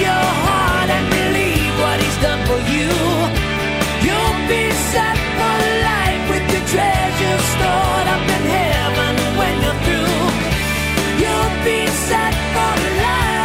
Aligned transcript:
Your 0.00 0.26
heart 0.44 0.88
and 0.90 1.06
believe 1.12 1.74
what 1.82 2.00
He's 2.00 2.18
done 2.24 2.40
for 2.48 2.60
you. 2.72 2.88
You'll 4.06 4.40
be 4.48 4.64
set 4.92 5.16
for 5.36 5.56
life 5.84 6.24
with 6.32 6.44
your 6.54 6.64
treasure 6.72 7.38
stored 7.52 8.08
up 8.14 8.24
in 8.36 8.44
heaven 8.48 9.14
when 9.36 9.54
you're 9.62 9.80
through. 9.84 10.24
You'll 11.20 11.54
be 11.64 11.80
set 12.08 12.34
for 12.54 12.74
life. 13.04 13.40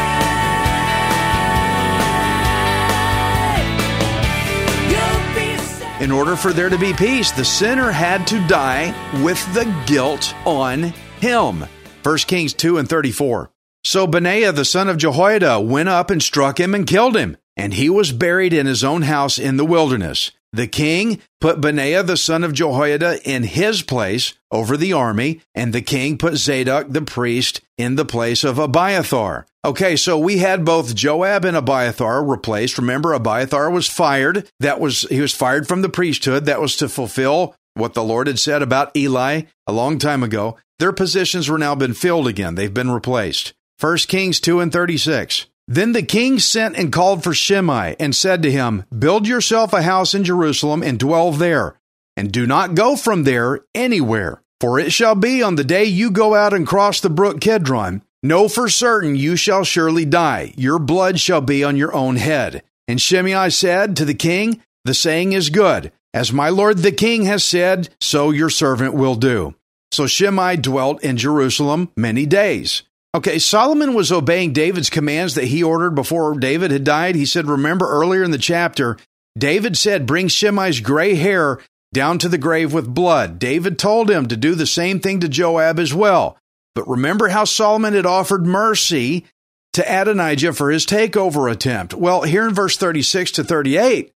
You'll 4.92 5.26
be 5.36 5.50
set. 5.60 6.02
In 6.02 6.12
order 6.12 6.36
for 6.36 6.54
there 6.54 6.70
to 6.70 6.78
be 6.78 6.94
peace, 6.94 7.32
the 7.32 7.46
sinner 7.46 7.92
had 7.92 8.26
to 8.28 8.40
die 8.48 8.94
with 9.24 9.42
the 9.54 9.66
guilt 9.86 10.34
on 10.46 10.94
him. 11.20 11.66
1 12.04 12.18
Kings 12.20 12.54
2 12.54 12.78
and 12.78 12.88
34. 12.88 13.50
So 13.86 14.08
Benaiah 14.08 14.52
the 14.52 14.66
son 14.66 14.90
of 14.90 14.98
Jehoiada 14.98 15.60
went 15.60 15.90
up 15.90 16.10
and 16.10 16.22
struck 16.22 16.60
him 16.60 16.74
and 16.74 16.88
killed 16.88 17.16
him, 17.16 17.38
and 17.56 17.72
he 17.72 17.88
was 17.88 18.12
buried 18.12 18.52
in 18.52 18.66
his 18.66 18.84
own 18.84 19.04
house 19.04 19.38
in 19.38 19.58
the 19.58 19.66
wilderness. 19.66 20.32
The 20.52 20.66
king 20.66 21.22
put 21.40 21.62
Benaiah 21.62 22.02
the 22.02 22.18
son 22.18 22.44
of 22.44 22.52
Jehoiada 22.52 23.20
in 23.24 23.44
his 23.44 23.84
place 23.84 24.34
over 24.50 24.76
the 24.76 24.94
army, 24.94 25.42
and 25.54 25.72
the 25.72 25.84
king 25.84 26.18
put 26.18 26.38
Zadok 26.38 26.88
the 26.90 27.04
priest 27.04 27.62
in 27.78 27.96
the 27.96 28.06
place 28.06 28.44
of 28.44 28.58
Abiathar. 28.58 29.46
Okay, 29.64 29.96
so 29.96 30.18
we 30.18 30.40
had 30.40 30.66
both 30.66 30.96
Joab 30.96 31.46
and 31.46 31.56
Abiathar 31.56 32.24
replaced. 32.24 32.80
Remember, 32.80 33.14
Abiathar 33.14 33.70
was 33.70 33.88
fired. 33.88 34.50
That 34.60 34.80
was 34.80 35.02
he 35.12 35.22
was 35.22 35.32
fired 35.32 35.68
from 35.68 35.84
the 35.84 35.90
priesthood. 35.90 36.46
That 36.46 36.60
was 36.60 36.76
to 36.78 36.90
fulfill 36.90 37.56
what 37.76 37.94
the 37.94 38.04
Lord 38.04 38.26
had 38.26 38.40
said 38.40 38.64
about 38.64 38.98
Eli 38.98 39.44
a 39.68 39.72
long 39.72 40.00
time 40.00 40.24
ago. 40.24 40.58
Their 40.80 40.92
positions 40.92 41.50
were 41.50 41.60
now 41.60 41.76
been 41.76 41.94
filled 41.94 42.28
again. 42.28 42.56
They've 42.56 42.74
been 42.74 42.90
replaced. 42.90 43.54
1 43.80 43.98
Kings 44.08 44.40
2 44.40 44.62
and 44.62 44.72
36. 44.72 45.48
Then 45.68 45.92
the 45.92 46.04
king 46.04 46.40
sent 46.40 46.78
and 46.78 46.94
called 46.94 47.24
for 47.24 47.34
Shimei 47.34 47.96
and 48.00 48.16
said 48.16 48.44
to 48.44 48.52
him, 48.52 48.86
Build 48.98 49.28
yourself 49.28 49.74
a 49.74 49.82
house 49.82 50.14
in 50.14 50.24
Jerusalem 50.24 50.82
and 50.82 50.98
dwell 50.98 51.32
there, 51.32 51.76
and 52.16 52.32
do 52.32 52.48
not 52.48 52.76
go 52.76 52.96
from 52.96 53.24
there 53.24 53.62
anywhere. 53.74 54.42
For 54.62 54.80
it 54.80 54.94
shall 54.94 55.16
be 55.16 55.44
on 55.44 55.56
the 55.56 55.64
day 55.66 55.84
you 55.84 56.12
go 56.12 56.36
out 56.36 56.54
and 56.54 56.66
cross 56.66 57.02
the 57.02 57.10
brook 57.10 57.42
Kidron, 57.42 58.02
know 58.24 58.48
for 58.48 58.70
certain 58.70 59.16
you 59.16 59.36
shall 59.36 59.66
surely 59.66 60.06
die. 60.06 60.54
Your 60.56 60.80
blood 60.80 61.20
shall 61.20 61.42
be 61.42 61.64
on 61.64 61.76
your 61.76 61.94
own 61.94 62.16
head. 62.16 62.64
And 62.88 63.02
Shimei 63.02 63.50
said 63.50 63.98
to 63.98 64.06
the 64.06 64.14
king, 64.14 64.62
The 64.86 64.94
saying 64.94 65.34
is 65.34 65.50
good. 65.50 65.92
As 66.14 66.32
my 66.32 66.48
lord 66.48 66.78
the 66.78 66.94
king 66.94 67.26
has 67.26 67.44
said, 67.44 67.90
so 68.00 68.32
your 68.32 68.50
servant 68.50 68.94
will 68.94 69.16
do. 69.16 69.54
So 69.92 70.08
Shimei 70.08 70.56
dwelt 70.56 71.04
in 71.04 71.18
Jerusalem 71.18 71.92
many 71.98 72.26
days. 72.26 72.84
Okay, 73.16 73.40
Solomon 73.40 73.94
was 73.94 74.12
obeying 74.12 74.52
David's 74.52 74.90
commands 74.90 75.36
that 75.36 75.46
he 75.46 75.64
ordered 75.64 75.92
before 75.92 76.38
David 76.38 76.72
had 76.72 76.84
died. 76.84 77.16
He 77.16 77.26
said, 77.26 77.48
Remember 77.48 77.88
earlier 77.88 78.24
in 78.24 78.32
the 78.32 78.38
chapter, 78.38 78.98
David 79.38 79.78
said, 79.78 80.06
Bring 80.06 80.28
Shimei's 80.28 80.82
gray 80.82 81.16
hair 81.16 81.60
down 81.94 82.20
to 82.20 82.28
the 82.28 82.38
grave 82.38 82.74
with 82.74 82.94
blood. 82.94 83.40
David 83.40 83.80
told 83.80 84.12
him 84.12 84.28
to 84.28 84.36
do 84.36 84.54
the 84.54 84.68
same 84.68 85.00
thing 85.00 85.22
to 85.22 85.30
Joab 85.30 85.80
as 85.80 85.94
well. 85.94 86.38
But 86.74 86.90
remember 86.90 87.30
how 87.30 87.46
Solomon 87.46 87.94
had 87.94 88.06
offered 88.06 88.46
mercy 88.46 89.24
to 89.72 89.90
Adonijah 89.90 90.52
for 90.52 90.70
his 90.70 90.86
takeover 90.86 91.50
attempt. 91.50 91.94
Well, 91.94 92.24
here 92.24 92.46
in 92.46 92.54
verse 92.54 92.76
36 92.76 93.32
to 93.32 93.46
38, 93.46 94.12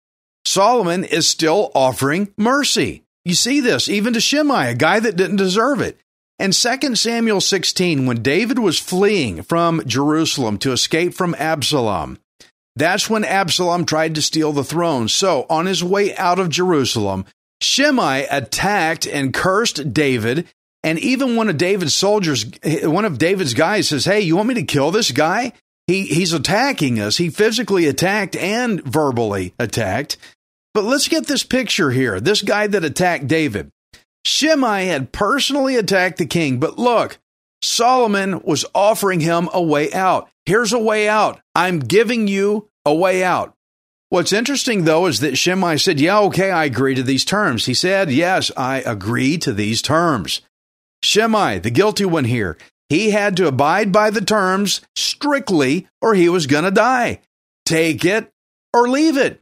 Solomon 0.45 1.05
is 1.05 1.29
still 1.29 1.71
offering 1.73 2.35
mercy. 2.37 3.05
You 3.25 3.35
see 3.35 3.61
this 3.61 3.89
even 3.89 4.15
to 4.15 4.21
Shimei, 4.21 4.71
a 4.71 4.75
guy 4.75 4.99
that 4.99 5.15
didn't 5.15 5.37
deserve 5.37 5.81
it. 5.83 6.01
And 6.39 6.53
2 6.53 6.95
Samuel 6.95 7.41
16, 7.41 8.07
when 8.07 8.23
David 8.23 8.59
was 8.59 8.79
fleeing 8.79 9.43
from 9.43 9.83
Jerusalem 9.87 10.59
to 10.59 10.73
escape 10.73 11.15
from 11.15 11.35
Absalom, 11.37 12.19
that's 12.77 13.11
when 13.11 13.25
Absalom 13.25 13.85
tried 13.85 14.15
to 14.15 14.23
steal 14.23 14.53
the 14.53 14.63
throne. 14.63 15.09
So, 15.09 15.47
on 15.51 15.67
his 15.67 15.83
way 15.83 16.17
out 16.17 16.39
of 16.39 16.49
Jerusalem, 16.49 17.25
Shimei 17.61 18.27
attacked 18.31 19.07
and 19.07 19.35
cursed 19.35 19.93
David. 19.93 20.47
And 20.85 20.99
even 21.01 21.35
one 21.35 21.49
of 21.49 21.59
David's 21.59 21.95
soldiers, 21.95 22.47
one 22.85 23.05
of 23.05 23.19
David's 23.19 23.55
guys 23.55 23.89
says, 23.89 24.05
Hey, 24.05 24.21
you 24.21 24.37
want 24.37 24.49
me 24.49 24.55
to 24.55 24.63
kill 24.63 24.93
this 24.93 25.11
guy? 25.11 25.53
He, 25.89 26.03
he's 26.05 26.33
attacking 26.33 27.01
us. 27.01 27.17
He 27.17 27.31
physically 27.31 27.87
attacked 27.87 28.37
and 28.37 28.81
verbally 28.85 29.55
attacked. 29.59 30.17
But 30.73 30.85
let's 30.85 31.09
get 31.09 31.27
this 31.27 31.43
picture 31.43 31.91
here. 31.91 32.21
This 32.21 32.43
guy 32.43 32.69
that 32.69 32.85
attacked 32.85 33.27
David. 33.27 33.71
Shimei 34.29 34.85
had 34.85 35.11
personally 35.11 35.77
attacked 35.77 36.19
the 36.19 36.27
king, 36.27 36.61
but 36.61 36.79
look, 36.79 37.19
Solomon 37.63 38.43
was 38.43 38.67
offering 38.75 39.21
him 39.21 39.49
a 39.55 39.63
way 39.63 39.91
out. 39.91 40.29
Here's 40.45 40.75
a 40.75 40.79
way 40.79 41.09
out. 41.09 41.41
I'm 41.55 41.79
giving 41.79 42.29
you 42.29 42.69
a 42.85 42.95
way 42.95 43.25
out. 43.25 43.55
What's 44.11 44.35
interesting, 44.35 44.85
though, 44.85 45.07
is 45.07 45.21
that 45.21 45.39
Shimei 45.39 45.79
said, 45.79 45.99
Yeah, 45.99 46.21
okay, 46.21 46.51
I 46.51 46.67
agree 46.67 46.95
to 46.95 47.03
these 47.03 47.25
terms. 47.25 47.65
He 47.65 47.73
said, 47.73 48.11
Yes, 48.11 48.53
I 48.55 48.83
agree 48.83 49.39
to 49.39 49.53
these 49.55 49.81
terms. 49.81 50.43
Shimei, 51.03 51.59
the 51.59 51.71
guilty 51.71 52.05
one 52.05 52.25
here, 52.25 52.59
he 52.91 53.13
had 53.13 53.35
to 53.39 53.49
abide 53.49 53.93
by 53.93 54.11
the 54.11 54.21
terms 54.21 54.83
strictly 54.95 55.89
or 56.03 56.15
he 56.15 56.29
was 56.29 56.47
going 56.47 56.65
to 56.65 56.71
die. 56.71 57.23
Take 57.65 58.05
it 58.05 58.31
or 58.75 58.91
leave 58.91 59.17
it. 59.17 59.41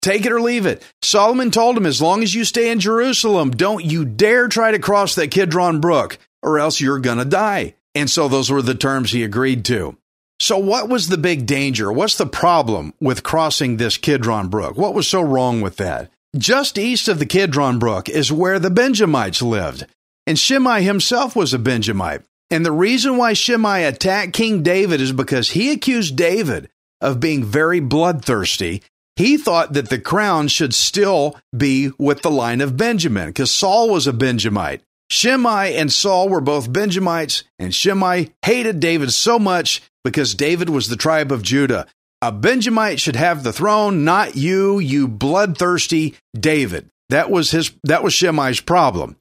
Take 0.00 0.26
it 0.26 0.32
or 0.32 0.40
leave 0.40 0.66
it. 0.66 0.82
Solomon 1.02 1.50
told 1.50 1.76
him, 1.76 1.86
as 1.86 2.00
long 2.00 2.22
as 2.22 2.34
you 2.34 2.44
stay 2.44 2.70
in 2.70 2.80
Jerusalem, 2.80 3.50
don't 3.50 3.84
you 3.84 4.04
dare 4.04 4.48
try 4.48 4.70
to 4.70 4.78
cross 4.78 5.14
that 5.16 5.30
Kidron 5.30 5.80
Brook, 5.80 6.18
or 6.42 6.58
else 6.58 6.80
you're 6.80 7.00
going 7.00 7.18
to 7.18 7.24
die. 7.24 7.74
And 7.94 8.08
so 8.08 8.28
those 8.28 8.50
were 8.50 8.62
the 8.62 8.74
terms 8.74 9.10
he 9.10 9.24
agreed 9.24 9.64
to. 9.66 9.96
So, 10.40 10.56
what 10.56 10.88
was 10.88 11.08
the 11.08 11.18
big 11.18 11.46
danger? 11.46 11.90
What's 11.90 12.16
the 12.16 12.26
problem 12.26 12.94
with 13.00 13.24
crossing 13.24 13.76
this 13.76 13.96
Kidron 13.96 14.48
Brook? 14.48 14.76
What 14.76 14.94
was 14.94 15.08
so 15.08 15.20
wrong 15.20 15.60
with 15.60 15.78
that? 15.78 16.10
Just 16.36 16.78
east 16.78 17.08
of 17.08 17.18
the 17.18 17.26
Kidron 17.26 17.80
Brook 17.80 18.08
is 18.08 18.30
where 18.30 18.60
the 18.60 18.70
Benjamites 18.70 19.42
lived, 19.42 19.86
and 20.28 20.38
Shimei 20.38 20.82
himself 20.82 21.34
was 21.34 21.52
a 21.52 21.58
Benjamite. 21.58 22.22
And 22.50 22.64
the 22.64 22.72
reason 22.72 23.16
why 23.16 23.32
Shimei 23.32 23.84
attacked 23.84 24.32
King 24.32 24.62
David 24.62 25.00
is 25.00 25.10
because 25.10 25.50
he 25.50 25.72
accused 25.72 26.16
David 26.16 26.70
of 27.00 27.18
being 27.18 27.42
very 27.42 27.80
bloodthirsty 27.80 28.82
he 29.18 29.36
thought 29.36 29.72
that 29.72 29.88
the 29.90 29.98
crown 29.98 30.46
should 30.46 30.72
still 30.72 31.36
be 31.54 31.90
with 31.98 32.22
the 32.22 32.30
line 32.30 32.60
of 32.60 32.76
Benjamin 32.76 33.30
because 33.30 33.50
Saul 33.50 33.90
was 33.90 34.06
a 34.06 34.12
Benjamite. 34.12 34.80
Shimei 35.10 35.74
and 35.74 35.92
Saul 35.92 36.28
were 36.28 36.40
both 36.40 36.72
Benjamites, 36.72 37.42
and 37.58 37.74
Shimei 37.74 38.30
hated 38.44 38.78
David 38.78 39.12
so 39.12 39.40
much 39.40 39.82
because 40.04 40.36
David 40.36 40.70
was 40.70 40.88
the 40.88 40.96
tribe 40.96 41.32
of 41.32 41.42
Judah. 41.42 41.88
A 42.22 42.30
Benjamite 42.30 43.00
should 43.00 43.16
have 43.16 43.42
the 43.42 43.52
throne, 43.52 44.04
not 44.04 44.36
you, 44.36 44.78
you 44.78 45.08
bloodthirsty 45.08 46.14
David. 46.38 46.88
That 47.08 47.28
was 47.28 47.50
his 47.50 47.72
that 47.84 48.04
was 48.04 48.14
Shimei's 48.14 48.60
problem. 48.60 49.16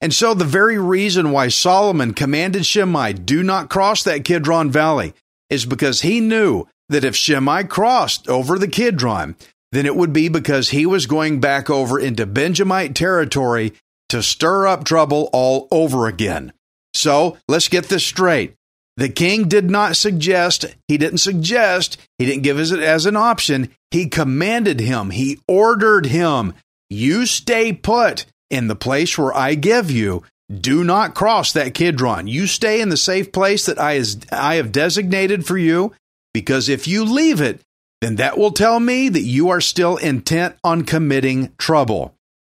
And 0.00 0.12
so 0.12 0.34
the 0.34 0.44
very 0.44 0.78
reason 0.78 1.30
why 1.30 1.48
Solomon 1.48 2.14
commanded 2.14 2.66
Shimei, 2.66 3.12
do 3.12 3.44
not 3.44 3.70
cross 3.70 4.02
that 4.02 4.24
Kidron 4.24 4.72
Valley, 4.72 5.14
is 5.50 5.66
because 5.66 6.00
he 6.00 6.18
knew 6.18 6.66
that 6.88 7.04
if 7.04 7.16
Shimei 7.16 7.64
crossed 7.64 8.28
over 8.28 8.58
the 8.58 8.68
Kidron, 8.68 9.36
then 9.72 9.86
it 9.86 9.96
would 9.96 10.12
be 10.12 10.28
because 10.28 10.70
he 10.70 10.86
was 10.86 11.06
going 11.06 11.40
back 11.40 11.68
over 11.68 11.98
into 11.98 12.26
Benjamite 12.26 12.94
territory 12.94 13.72
to 14.08 14.22
stir 14.22 14.66
up 14.66 14.84
trouble 14.84 15.28
all 15.32 15.68
over 15.70 16.06
again. 16.06 16.52
So 16.94 17.36
let's 17.48 17.68
get 17.68 17.88
this 17.88 18.04
straight. 18.04 18.54
The 18.96 19.08
king 19.10 19.48
did 19.48 19.70
not 19.70 19.96
suggest, 19.96 20.64
he 20.88 20.96
didn't 20.96 21.18
suggest, 21.18 21.98
he 22.18 22.24
didn't 22.24 22.44
give 22.44 22.58
it 22.58 22.72
as 22.80 23.04
an 23.04 23.16
option. 23.16 23.68
He 23.90 24.08
commanded 24.08 24.80
him, 24.80 25.10
he 25.10 25.38
ordered 25.46 26.06
him, 26.06 26.54
you 26.88 27.26
stay 27.26 27.72
put 27.72 28.26
in 28.48 28.68
the 28.68 28.76
place 28.76 29.18
where 29.18 29.34
I 29.34 29.54
give 29.54 29.90
you. 29.90 30.22
Do 30.52 30.84
not 30.84 31.14
cross 31.14 31.52
that 31.52 31.74
Kidron. 31.74 32.28
You 32.28 32.46
stay 32.46 32.80
in 32.80 32.88
the 32.88 32.96
safe 32.96 33.32
place 33.32 33.66
that 33.66 33.80
I, 33.80 33.94
is, 33.94 34.18
I 34.30 34.54
have 34.54 34.70
designated 34.70 35.44
for 35.44 35.58
you. 35.58 35.92
Because 36.36 36.68
if 36.68 36.86
you 36.86 37.02
leave 37.02 37.40
it, 37.40 37.62
then 38.02 38.16
that 38.16 38.36
will 38.36 38.50
tell 38.50 38.78
me 38.78 39.08
that 39.08 39.22
you 39.22 39.48
are 39.48 39.62
still 39.62 39.96
intent 39.96 40.54
on 40.62 40.82
committing 40.82 41.54
trouble. 41.56 42.14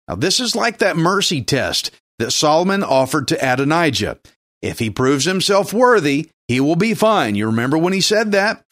Now, 0.07 0.15
this 0.15 0.39
is 0.39 0.56
like 0.56 0.79
that 0.79 0.97
mercy 0.97 1.44
test 1.44 1.91
that 2.18 2.31
Solomon 2.31 2.81
offered 2.81 3.27
to 3.27 3.53
Adonijah. 3.53 4.18
If 4.63 4.79
he 4.79 4.89
proves 4.89 5.25
himself 5.25 5.74
worthy, 5.74 6.31
he 6.47 6.59
will 6.59 6.75
be 6.75 6.95
fine. 6.95 7.35
You 7.35 7.45
remember 7.45 7.77
when 7.77 7.94
he 7.94 8.01
said 8.01 8.31
that? 8.31 8.65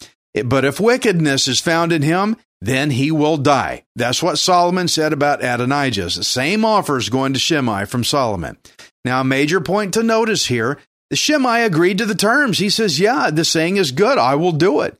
But 0.44 0.64
if 0.64 0.80
wickedness 0.80 1.46
is 1.46 1.60
found 1.60 1.92
in 1.92 2.02
him, 2.02 2.36
then 2.60 2.90
he 2.90 3.12
will 3.12 3.36
die. 3.36 3.84
That's 3.94 4.24
what 4.24 4.40
Solomon 4.40 4.88
said 4.88 5.12
about 5.12 5.44
Adonijah. 5.44 6.06
The 6.06 6.24
same 6.24 6.64
offer 6.64 6.96
is 6.96 7.10
going 7.10 7.32
to 7.34 7.38
Shimei 7.38 7.84
from 7.84 8.02
Solomon. 8.02 8.56
Now, 9.04 9.20
a 9.20 9.24
major 9.24 9.60
point 9.60 9.94
to 9.94 10.02
notice 10.02 10.46
here 10.46 10.78
the 11.10 11.16
Shimei 11.16 11.64
agreed 11.64 11.98
to 11.98 12.06
the 12.06 12.14
terms. 12.14 12.58
He 12.58 12.70
says, 12.70 12.98
Yeah, 12.98 13.30
the 13.30 13.44
saying 13.44 13.76
is 13.76 13.92
good. 13.92 14.18
I 14.18 14.34
will 14.34 14.52
do 14.52 14.80
it. 14.80 14.98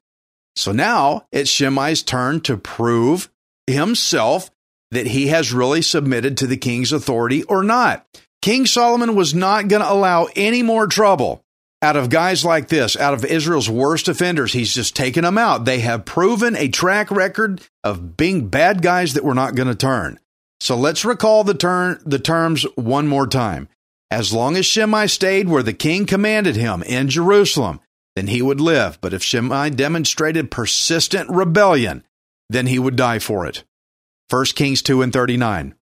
So 0.55 0.73
now 0.73 1.27
it's 1.33 1.51
Shimei's 1.51 2.03
turn 2.03 2.41
to 2.43 2.57
prove 2.57 3.31
himself 3.67 4.51
that 4.91 5.09
he 5.09 5.29
has 5.29 5.53
really 5.53 5.83
submitted 5.83 6.39
to 6.39 6.47
the 6.47 6.57
king's 6.57 6.93
authority 6.93 7.43
or 7.45 7.63
not. 7.63 8.07
King 8.41 8.67
Solomon 8.67 9.15
was 9.15 9.35
not 9.35 9.69
going 9.69 9.83
to 9.83 9.91
allow 9.91 10.29
any 10.37 10.63
more 10.63 10.87
trouble 10.87 11.45
out 11.83 11.97
of 11.97 12.09
guys 12.09 12.45
like 12.45 12.69
this, 12.69 12.97
out 12.97 13.13
of 13.13 13.25
Israel's 13.25 13.69
worst 13.69 14.09
offenders. 14.09 14.53
He's 14.53 14.73
just 14.73 14.97
taken 14.97 15.25
them 15.25 15.37
out. 15.37 15.65
They 15.65 15.81
have 15.81 16.05
proven 16.05 16.57
a 16.57 16.69
track 16.69 17.11
record 17.11 17.61
of 17.85 18.17
being 18.17 18.49
bad 18.49 18.83
guys 18.83 19.15
that 19.15 19.25
we're 19.25 19.35
not 19.35 19.55
going 19.55 19.69
to 19.69 19.75
turn. 19.75 20.19
So 20.61 20.77
let's 20.77 21.05
recall 21.05 21.45
the 21.45 21.55
turn 21.55 22.01
the 22.07 22.19
terms 22.19 22.65
one 22.77 23.07
more 23.07 23.27
time. 23.27 23.69
As 24.11 24.33
long 24.33 24.57
as 24.57 24.65
Shimei 24.65 25.09
stayed 25.09 25.49
where 25.49 25.63
the 25.63 25.73
king 25.73 26.07
commanded 26.07 26.57
him 26.57 26.83
in 26.83 27.09
Jerusalem, 27.09 27.81
then 28.15 28.29
he 28.29 28.41
would 28.41 28.61
live. 28.61 28.99
But 29.01 29.13
if 29.13 29.23
Shimei 29.23 29.71
demonstrated 29.71 30.51
persistent 30.51 31.29
rebellion, 31.29 32.05
then 32.49 32.67
he 32.67 32.79
would 32.79 32.97
die 32.97 33.19
for 33.19 33.47
it. 33.47 33.65
1 34.31 34.45
Kings 34.55 34.83
2 34.83 35.03
and 35.03 35.13
39. 35.13 35.75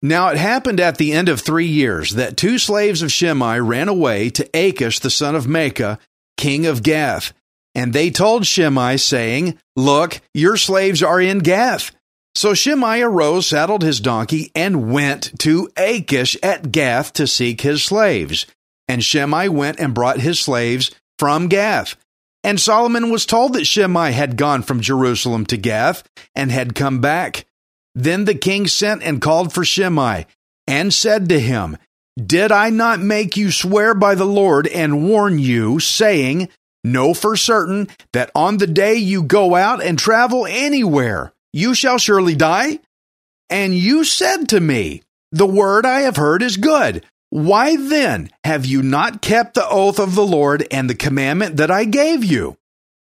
Now 0.00 0.28
it 0.28 0.38
happened 0.38 0.80
at 0.80 0.98
the 0.98 1.12
end 1.12 1.28
of 1.28 1.40
three 1.40 1.66
years 1.66 2.10
that 2.12 2.36
two 2.36 2.58
slaves 2.58 3.02
of 3.02 3.10
Shimei 3.10 3.60
ran 3.60 3.88
away 3.88 4.30
to 4.30 4.48
Achish 4.54 5.00
the 5.00 5.10
son 5.10 5.34
of 5.34 5.46
Maacah, 5.46 5.98
king 6.36 6.66
of 6.66 6.82
Gath. 6.82 7.32
And 7.74 7.92
they 7.92 8.10
told 8.10 8.46
Shimei, 8.46 8.96
saying, 8.96 9.58
Look, 9.76 10.20
your 10.34 10.56
slaves 10.56 11.02
are 11.02 11.20
in 11.20 11.40
Gath. 11.40 11.92
So 12.38 12.54
Shimei 12.54 13.00
arose, 13.00 13.48
saddled 13.48 13.82
his 13.82 13.98
donkey, 13.98 14.52
and 14.54 14.92
went 14.92 15.36
to 15.40 15.68
Achish 15.76 16.36
at 16.40 16.70
Gath 16.70 17.12
to 17.14 17.26
seek 17.26 17.62
his 17.62 17.82
slaves. 17.82 18.46
And 18.86 19.02
Shimei 19.02 19.48
went 19.48 19.80
and 19.80 19.92
brought 19.92 20.20
his 20.20 20.38
slaves 20.38 20.92
from 21.18 21.48
Gath. 21.48 21.96
And 22.44 22.60
Solomon 22.60 23.10
was 23.10 23.26
told 23.26 23.54
that 23.54 23.64
Shimei 23.66 24.12
had 24.12 24.36
gone 24.36 24.62
from 24.62 24.80
Jerusalem 24.80 25.46
to 25.46 25.56
Gath 25.56 26.04
and 26.32 26.52
had 26.52 26.76
come 26.76 27.00
back. 27.00 27.44
Then 27.96 28.24
the 28.24 28.36
king 28.36 28.68
sent 28.68 29.02
and 29.02 29.20
called 29.20 29.52
for 29.52 29.64
Shimei 29.64 30.24
and 30.68 30.94
said 30.94 31.28
to 31.30 31.40
him, 31.40 31.76
Did 32.24 32.52
I 32.52 32.70
not 32.70 33.00
make 33.00 33.36
you 33.36 33.50
swear 33.50 33.94
by 33.94 34.14
the 34.14 34.24
Lord 34.24 34.68
and 34.68 35.08
warn 35.08 35.40
you, 35.40 35.80
saying, 35.80 36.50
Know 36.84 37.14
for 37.14 37.34
certain 37.34 37.88
that 38.12 38.30
on 38.36 38.58
the 38.58 38.68
day 38.68 38.94
you 38.94 39.24
go 39.24 39.56
out 39.56 39.82
and 39.82 39.98
travel 39.98 40.46
anywhere, 40.46 41.32
you 41.52 41.74
shall 41.74 41.98
surely 41.98 42.34
die? 42.34 42.80
And 43.50 43.74
you 43.74 44.04
said 44.04 44.48
to 44.50 44.60
me, 44.60 45.02
The 45.32 45.46
word 45.46 45.86
I 45.86 46.00
have 46.00 46.16
heard 46.16 46.42
is 46.42 46.56
good. 46.56 47.04
Why 47.30 47.76
then 47.76 48.30
have 48.44 48.64
you 48.64 48.82
not 48.82 49.20
kept 49.20 49.54
the 49.54 49.68
oath 49.68 49.98
of 49.98 50.14
the 50.14 50.26
Lord 50.26 50.66
and 50.70 50.88
the 50.88 50.94
commandment 50.94 51.56
that 51.56 51.70
I 51.70 51.84
gave 51.84 52.24
you? 52.24 52.56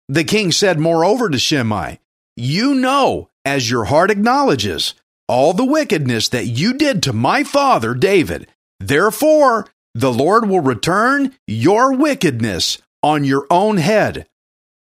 The 0.08 0.24
king 0.24 0.52
said 0.52 0.78
moreover 0.78 1.28
to 1.28 1.38
Shimei, 1.38 2.00
You 2.36 2.74
know, 2.74 3.28
as 3.44 3.70
your 3.70 3.84
heart 3.84 4.10
acknowledges, 4.10 4.94
all 5.28 5.52
the 5.52 5.64
wickedness 5.64 6.28
that 6.30 6.46
you 6.46 6.72
did 6.72 7.02
to 7.02 7.12
my 7.12 7.44
father 7.44 7.94
David. 7.94 8.48
Therefore, 8.80 9.66
the 9.94 10.12
Lord 10.12 10.48
will 10.48 10.60
return 10.60 11.34
your 11.46 11.92
wickedness 11.94 12.78
on 13.02 13.24
your 13.24 13.46
own 13.50 13.76
head. 13.76 14.26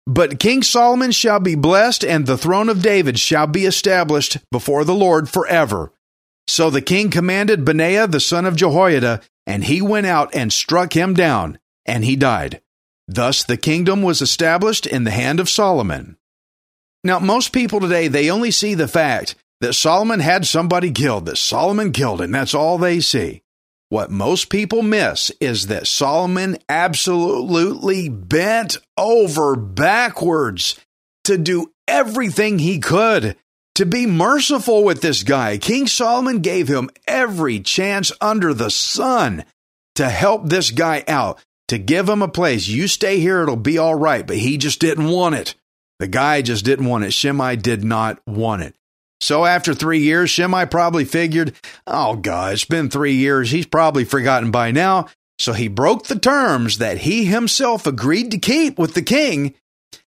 But 0.07 0.39
King 0.39 0.63
Solomon 0.63 1.13
shall 1.13 1.41
be 1.41 1.55
blessed, 1.55 2.05
and 2.05 2.27
the 2.27 2.37
throne 2.37 2.69
of 2.69 2.83
David 2.83 3.19
shall 3.19 3.47
be 3.47 3.65
established 3.65 4.39
before 4.51 4.85
the 4.85 4.95
Lord 4.95 5.29
forever. 5.29 5.93
So 6.47 6.69
the 6.69 6.83
king 6.83 7.11
commanded 7.11 7.65
Benaiah 7.65 8.07
the 8.07 8.21
son 8.21 8.45
of 8.45 8.57
Jehoiada, 8.57 9.23
and 9.47 9.65
he 9.65 9.81
went 9.81 10.07
out 10.07 10.35
and 10.35 10.53
struck 10.53 10.95
him 10.95 11.15
down, 11.15 11.59
and 11.87 12.05
he 12.05 12.17
died. 12.17 12.61
Thus 13.09 13.45
the 13.45 13.57
kingdom 13.57 14.03
was 14.03 14.21
established 14.21 14.87
in 14.87 15.05
the 15.05 15.11
hand 15.11 15.41
of 15.41 15.49
Solomon. 15.49 16.17
Now, 17.03 17.19
most 17.19 17.53
people 17.53 17.81
today, 17.81 18.09
they 18.09 18.31
only 18.31 18.51
see 18.51 18.75
the 18.75 18.89
fact 18.89 19.35
that 19.61 19.75
Solomon 19.75 20.21
had 20.21 20.47
somebody 20.47 20.91
killed, 20.91 21.27
that 21.27 21.39
Solomon 21.39 21.93
killed 21.93 22.21
and 22.21 22.35
That's 22.35 22.55
all 22.55 22.79
they 22.79 23.01
see. 23.01 23.43
What 23.95 24.11
most 24.11 24.51
people 24.51 24.83
miss 24.83 25.31
is 25.39 25.69
that 25.69 25.87
Solomon 25.87 26.59
absolutely 26.69 28.09
bent 28.09 28.77
over 28.97 29.55
backwards 29.55 30.81
to 31.23 31.39
do 31.39 31.71
everything 31.87 32.59
he 32.59 32.81
could 32.81 33.37
to 33.77 33.87
be 33.87 34.05
merciful 34.07 34.83
with 34.83 35.01
this 35.01 35.23
guy. 35.23 35.59
King 35.59 35.87
Solomon 35.87 36.41
gave 36.41 36.67
him 36.67 36.91
every 37.07 37.61
chance 37.61 38.11
under 38.21 38.53
the 38.53 38.69
sun 38.69 39.45
to 39.95 40.09
help 40.09 40.49
this 40.49 40.73
guy 40.73 41.05
out, 41.07 41.39
to 41.69 41.79
give 41.79 42.09
him 42.09 42.21
a 42.21 42.27
place. 42.27 42.67
You 42.67 42.89
stay 42.89 43.21
here, 43.21 43.43
it'll 43.45 43.55
be 43.55 43.79
all 43.79 43.95
right. 43.95 44.27
But 44.27 44.39
he 44.39 44.59
just 44.59 44.81
didn't 44.81 45.07
want 45.07 45.37
it. 45.37 45.55
The 46.01 46.09
guy 46.09 46.43
just 46.43 46.65
didn't 46.65 46.87
want 46.87 47.05
it. 47.05 47.13
Shimei 47.13 47.55
did 47.55 47.85
not 47.85 48.19
want 48.27 48.63
it. 48.63 48.75
So 49.21 49.45
after 49.45 49.75
three 49.75 50.01
years, 50.01 50.31
Shimei 50.31 50.67
probably 50.67 51.05
figured, 51.05 51.55
oh 51.87 52.17
God, 52.17 52.55
it's 52.55 52.65
been 52.65 52.91
three 52.91 53.15
years. 53.15 53.51
He's 53.51 53.67
probably 53.67 54.05
forgotten 54.05 54.51
by 54.51 54.71
now. 54.71 55.07
So 55.39 55.53
he 55.53 55.69
broke 55.69 56.07
the 56.07 56.19
terms 56.19 56.79
that 56.79 56.99
he 56.99 57.25
himself 57.25 57.87
agreed 57.87 58.31
to 58.31 58.39
keep 58.39 58.79
with 58.79 58.95
the 58.95 59.03
king 59.03 59.55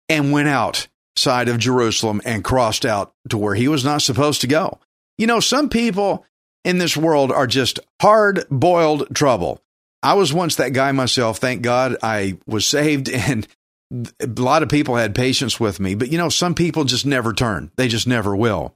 and 0.09 0.33
went 0.33 0.49
outside 0.49 1.49
of 1.49 1.59
Jerusalem 1.59 2.21
and 2.25 2.45
crossed 2.45 2.85
out 2.85 3.13
to 3.29 3.39
where 3.39 3.55
he 3.55 3.69
was 3.69 3.85
not 3.85 4.03
supposed 4.03 4.41
to 4.43 4.47
go. 4.47 4.79
You 5.19 5.27
know, 5.27 5.41
some 5.41 5.69
people 5.69 6.27
in 6.65 6.79
this 6.79 6.97
world 6.97 7.33
are 7.33 7.47
just 7.47 7.81
hard 8.03 8.45
boiled 8.51 9.15
trouble. 9.15 9.63
I 10.03 10.15
was 10.15 10.33
once 10.33 10.57
that 10.57 10.73
guy 10.73 10.93
myself. 10.93 11.39
Thank 11.39 11.63
God 11.63 11.97
I 12.03 12.39
was 12.47 12.67
saved 12.67 13.09
and 13.11 13.47
a 13.93 14.27
lot 14.41 14.63
of 14.63 14.69
people 14.69 14.97
had 14.97 15.15
patience 15.15 15.61
with 15.61 15.79
me, 15.79 15.95
but 15.95 16.11
you 16.11 16.19
know, 16.19 16.29
some 16.29 16.55
people 16.55 16.85
just 16.85 17.07
never 17.07 17.33
turn. 17.33 17.71
They 17.77 17.89
just 17.89 18.07
never 18.07 18.35
will. 18.35 18.75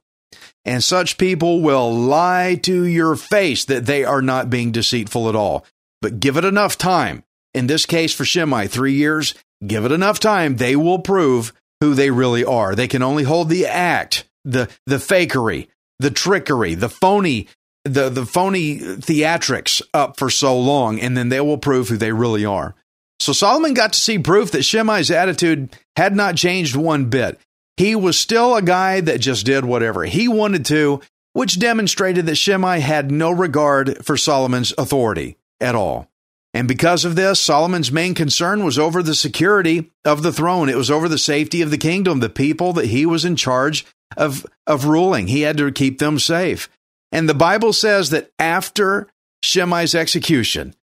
And 0.65 0.85
such 0.85 1.19
people 1.19 1.61
will 1.61 1.93
lie 1.93 2.59
to 2.62 2.85
your 2.85 3.17
face 3.17 3.65
that 3.65 3.87
they 3.87 4.05
are 4.05 4.23
not 4.23 4.51
being 4.51 4.73
deceitful 4.73 5.29
at 5.29 5.37
all. 5.37 5.64
But 6.02 6.21
give 6.21 6.37
it 6.37 6.45
enough 6.45 6.76
time. 6.76 7.25
In 7.55 7.67
this 7.67 7.87
case 7.87 8.14
for 8.14 8.25
Shimei, 8.25 8.67
three 8.69 8.95
years, 8.95 9.35
give 9.67 9.85
it 9.85 9.93
enough 9.93 10.21
time. 10.21 10.57
They 10.57 10.76
will 10.76 10.99
prove 10.99 11.52
who 11.81 11.95
they 11.95 12.11
really 12.11 12.45
are. 12.45 12.75
They 12.75 12.88
can 12.88 13.02
only 13.02 13.25
hold 13.25 13.49
the 13.49 13.67
act, 13.67 14.29
the, 14.45 14.69
the 14.87 14.97
fakery, 14.97 15.69
the 15.99 16.11
trickery, 16.11 16.75
the 16.75 16.88
phony, 16.88 17.49
the, 17.85 18.09
the 18.11 18.26
phony 18.26 18.79
theatrics 18.79 19.83
up 19.95 20.19
for 20.19 20.31
so 20.31 20.59
long, 20.59 21.00
and 21.00 21.17
then 21.17 21.31
they 21.31 21.40
will 21.40 21.59
prove 21.59 21.88
who 21.88 21.97
they 21.97 22.12
really 22.12 22.45
are. 22.45 22.75
So 23.19 23.33
Solomon 23.33 23.75
got 23.75 23.93
to 23.95 24.00
see 24.00 24.19
proof 24.19 24.50
that 24.52 24.64
Shimei's 24.64 25.11
attitude 25.11 25.76
had 25.97 26.14
not 26.14 26.37
changed 26.37 26.76
one 26.76 27.07
bit. 27.07 27.38
He 27.77 27.95
was 27.97 28.19
still 28.19 28.57
a 28.57 28.62
guy 28.62 29.00
that 29.00 29.21
just 29.21 29.47
did 29.47 29.65
whatever 29.65 30.05
he 30.05 30.29
wanted 30.29 30.65
to, 30.67 31.00
which 31.33 31.59
demonstrated 31.59 32.27
that 32.27 32.37
Shimei 32.37 32.81
had 32.81 33.11
no 33.11 33.31
regard 33.31 34.05
for 34.05 34.17
Solomon's 34.17 34.75
authority 34.77 35.37
at 35.61 35.75
all. 35.75 36.09
And 36.53 36.67
because 36.67 37.05
of 37.05 37.15
this, 37.15 37.41
Solomon's 37.41 37.93
main 37.93 38.15
concern 38.15 38.65
was 38.65 38.79
over 38.79 39.03
the 39.03 39.15
security 39.15 39.93
of 40.05 40.23
the 40.23 40.33
throne. 40.33 40.69
It 40.69 40.77
was 40.77 40.91
over 40.91 41.09
the 41.09 41.19
safety 41.19 41.62
of 41.62 41.71
the 41.71 41.79
kingdom, 41.79 42.19
the 42.19 42.29
people 42.29 42.73
that 42.73 42.87
he 42.87 43.07
was 43.07 43.25
in 43.25 43.37
charge 43.37 43.87
of, 44.17 44.45
of 44.67 44.87
ruling. 44.87 45.29
He 45.29 45.43
had 45.43 45.57
to 45.59 45.71
keep 45.71 45.99
them 45.99 46.19
safe. 46.19 46.69
And 47.12 47.29
the 47.29 47.35
Bible 47.35 47.73
says 47.73 48.11
that 48.11 48.31
after 48.39 49.07
Shimei's 49.45 49.95
execution, 49.95 50.75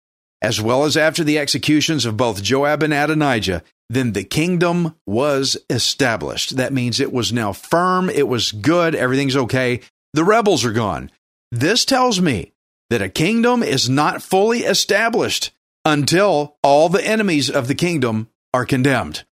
as 0.41 0.62
well 0.62 0.84
as 0.84 0.96
after 0.96 1.24
the 1.24 1.39
executions 1.39 2.06
of 2.06 2.17
both 2.17 2.44
Joab 2.44 2.84
and 2.84 2.94
Adonijah, 2.94 3.63
then 3.89 4.13
the 4.13 4.24
kingdom 4.24 4.96
was 5.06 5.58
established. 5.70 6.58
That 6.58 6.74
means 6.74 7.00
it 7.00 7.13
was 7.13 7.34
now 7.34 7.53
firm, 7.53 8.10
it 8.10 8.27
was 8.27 8.51
good, 8.51 8.96
everything's 8.96 9.36
okay. 9.36 9.82
The 10.13 10.24
rebels 10.24 10.65
are 10.65 10.74
gone. 10.74 11.12
This 11.51 11.86
tells 11.86 12.20
me 12.20 12.53
that 12.89 13.01
a 13.01 13.10
kingdom 13.10 13.63
is 13.63 13.89
not 13.89 14.22
fully 14.22 14.60
established 14.60 15.51
until 15.86 16.58
all 16.62 16.89
the 16.89 17.06
enemies 17.06 17.50
of 17.50 17.67
the 17.67 17.75
kingdom 17.75 18.29
are 18.53 18.65
condemned. 18.65 19.24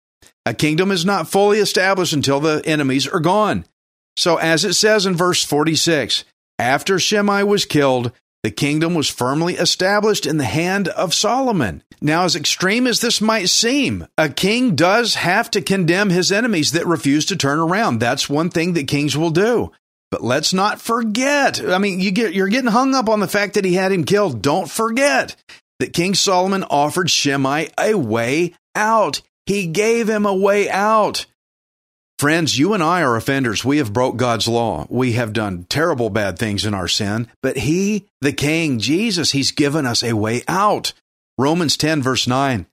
A 0.47 0.55
kingdom 0.55 0.91
is 0.91 1.05
not 1.05 1.29
fully 1.29 1.59
established 1.59 2.13
until 2.13 2.39
the 2.39 2.63
enemies 2.65 3.09
are 3.09 3.21
gone. 3.21 3.65
So, 4.17 4.37
as 4.37 4.65
it 4.65 4.75
says 4.75 5.07
in 5.07 5.17
verse 5.17 5.43
46, 5.43 6.25
after 6.59 6.99
Shimei 6.99 7.43
was 7.43 7.65
killed, 7.65 8.13
the 8.45 8.51
kingdom 8.51 8.95
was 8.95 9.09
firmly 9.09 9.55
established 9.55 10.27
in 10.27 10.37
the 10.37 10.45
hand 10.45 10.89
of 10.89 11.15
Solomon. 11.15 11.83
Now, 12.03 12.27
as 12.27 12.37
extreme 12.37 12.87
as 12.87 13.01
this 13.01 13.23
might 13.23 13.49
seem, 13.49 14.07
a 14.19 14.29
king 14.29 14.77
does 14.77 15.15
have 15.15 15.51
to 15.53 15.63
condemn 15.63 16.11
his 16.11 16.31
enemies 16.31 16.73
that 16.73 16.87
refuse 16.87 17.25
to 17.27 17.37
turn 17.37 17.59
around. 17.59 18.01
That's 18.01 18.29
one 18.29 18.51
thing 18.51 18.75
that 18.75 18.87
kings 18.87 19.17
will 19.17 19.31
do. 19.31 19.73
But 20.11 20.23
let's 20.23 20.53
not 20.53 20.79
forget. 20.79 21.59
I 21.67 21.79
mean, 21.79 22.01
you 22.01 22.11
get 22.11 22.35
you're 22.35 22.49
getting 22.49 22.71
hung 22.71 22.95
up 22.95 23.09
on 23.09 23.21
the 23.21 23.27
fact 23.27 23.55
that 23.55 23.65
he 23.65 23.73
had 23.73 23.93
him 23.93 24.05
killed. 24.05 24.43
Don't 24.43 24.71
forget 24.71 25.35
that 25.81 25.95
King 25.95 26.15
Solomon 26.15 26.65
offered 26.65 27.09
Shimei 27.09 27.71
a 27.81 27.95
way 27.95 28.53
out. 28.75 29.23
He 29.47 29.67
gave 29.69 30.07
him 30.07 30.27
a 30.27 30.35
way 30.35 30.69
out. 30.69 31.25
Friends, 32.19 32.57
you 32.59 32.75
and 32.75 32.83
I 32.83 33.03
are 33.03 33.17
offenders. 33.17 33.65
We 33.65 33.79
have 33.79 33.93
broke 33.93 34.17
God's 34.17 34.47
law. 34.47 34.87
We 34.89 35.13
have 35.13 35.33
done 35.33 35.67
terrible 35.69 36.11
bad 36.11 36.39
things 36.39 36.65
in 36.65 36.73
our 36.73 36.87
sin, 36.87 37.29
but 37.43 37.57
He, 37.57 38.07
the 38.21 38.33
King, 38.33 38.79
Jesus, 38.79 39.33
He's 39.33 39.51
given 39.51 39.85
us 39.85 40.03
a 40.03 40.13
way 40.15 40.43
out. 40.47 40.93
Romans 41.37 41.77
10, 41.77 42.03
verse 42.03 42.27
9 42.27 42.67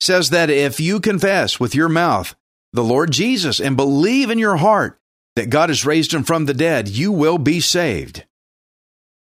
says 0.00 0.30
that 0.30 0.48
if 0.48 0.78
you 0.78 1.00
confess 1.00 1.58
with 1.58 1.74
your 1.74 1.88
mouth 1.88 2.36
the 2.72 2.84
Lord 2.84 3.10
Jesus 3.10 3.58
and 3.58 3.76
believe 3.76 4.30
in 4.30 4.38
your 4.38 4.56
heart 4.56 4.98
that 5.34 5.50
God 5.50 5.70
has 5.70 5.84
raised 5.84 6.14
Him 6.14 6.22
from 6.22 6.46
the 6.46 6.54
dead, 6.54 6.88
you 6.88 7.10
will 7.10 7.38
be 7.38 7.58
saved. 7.58 8.24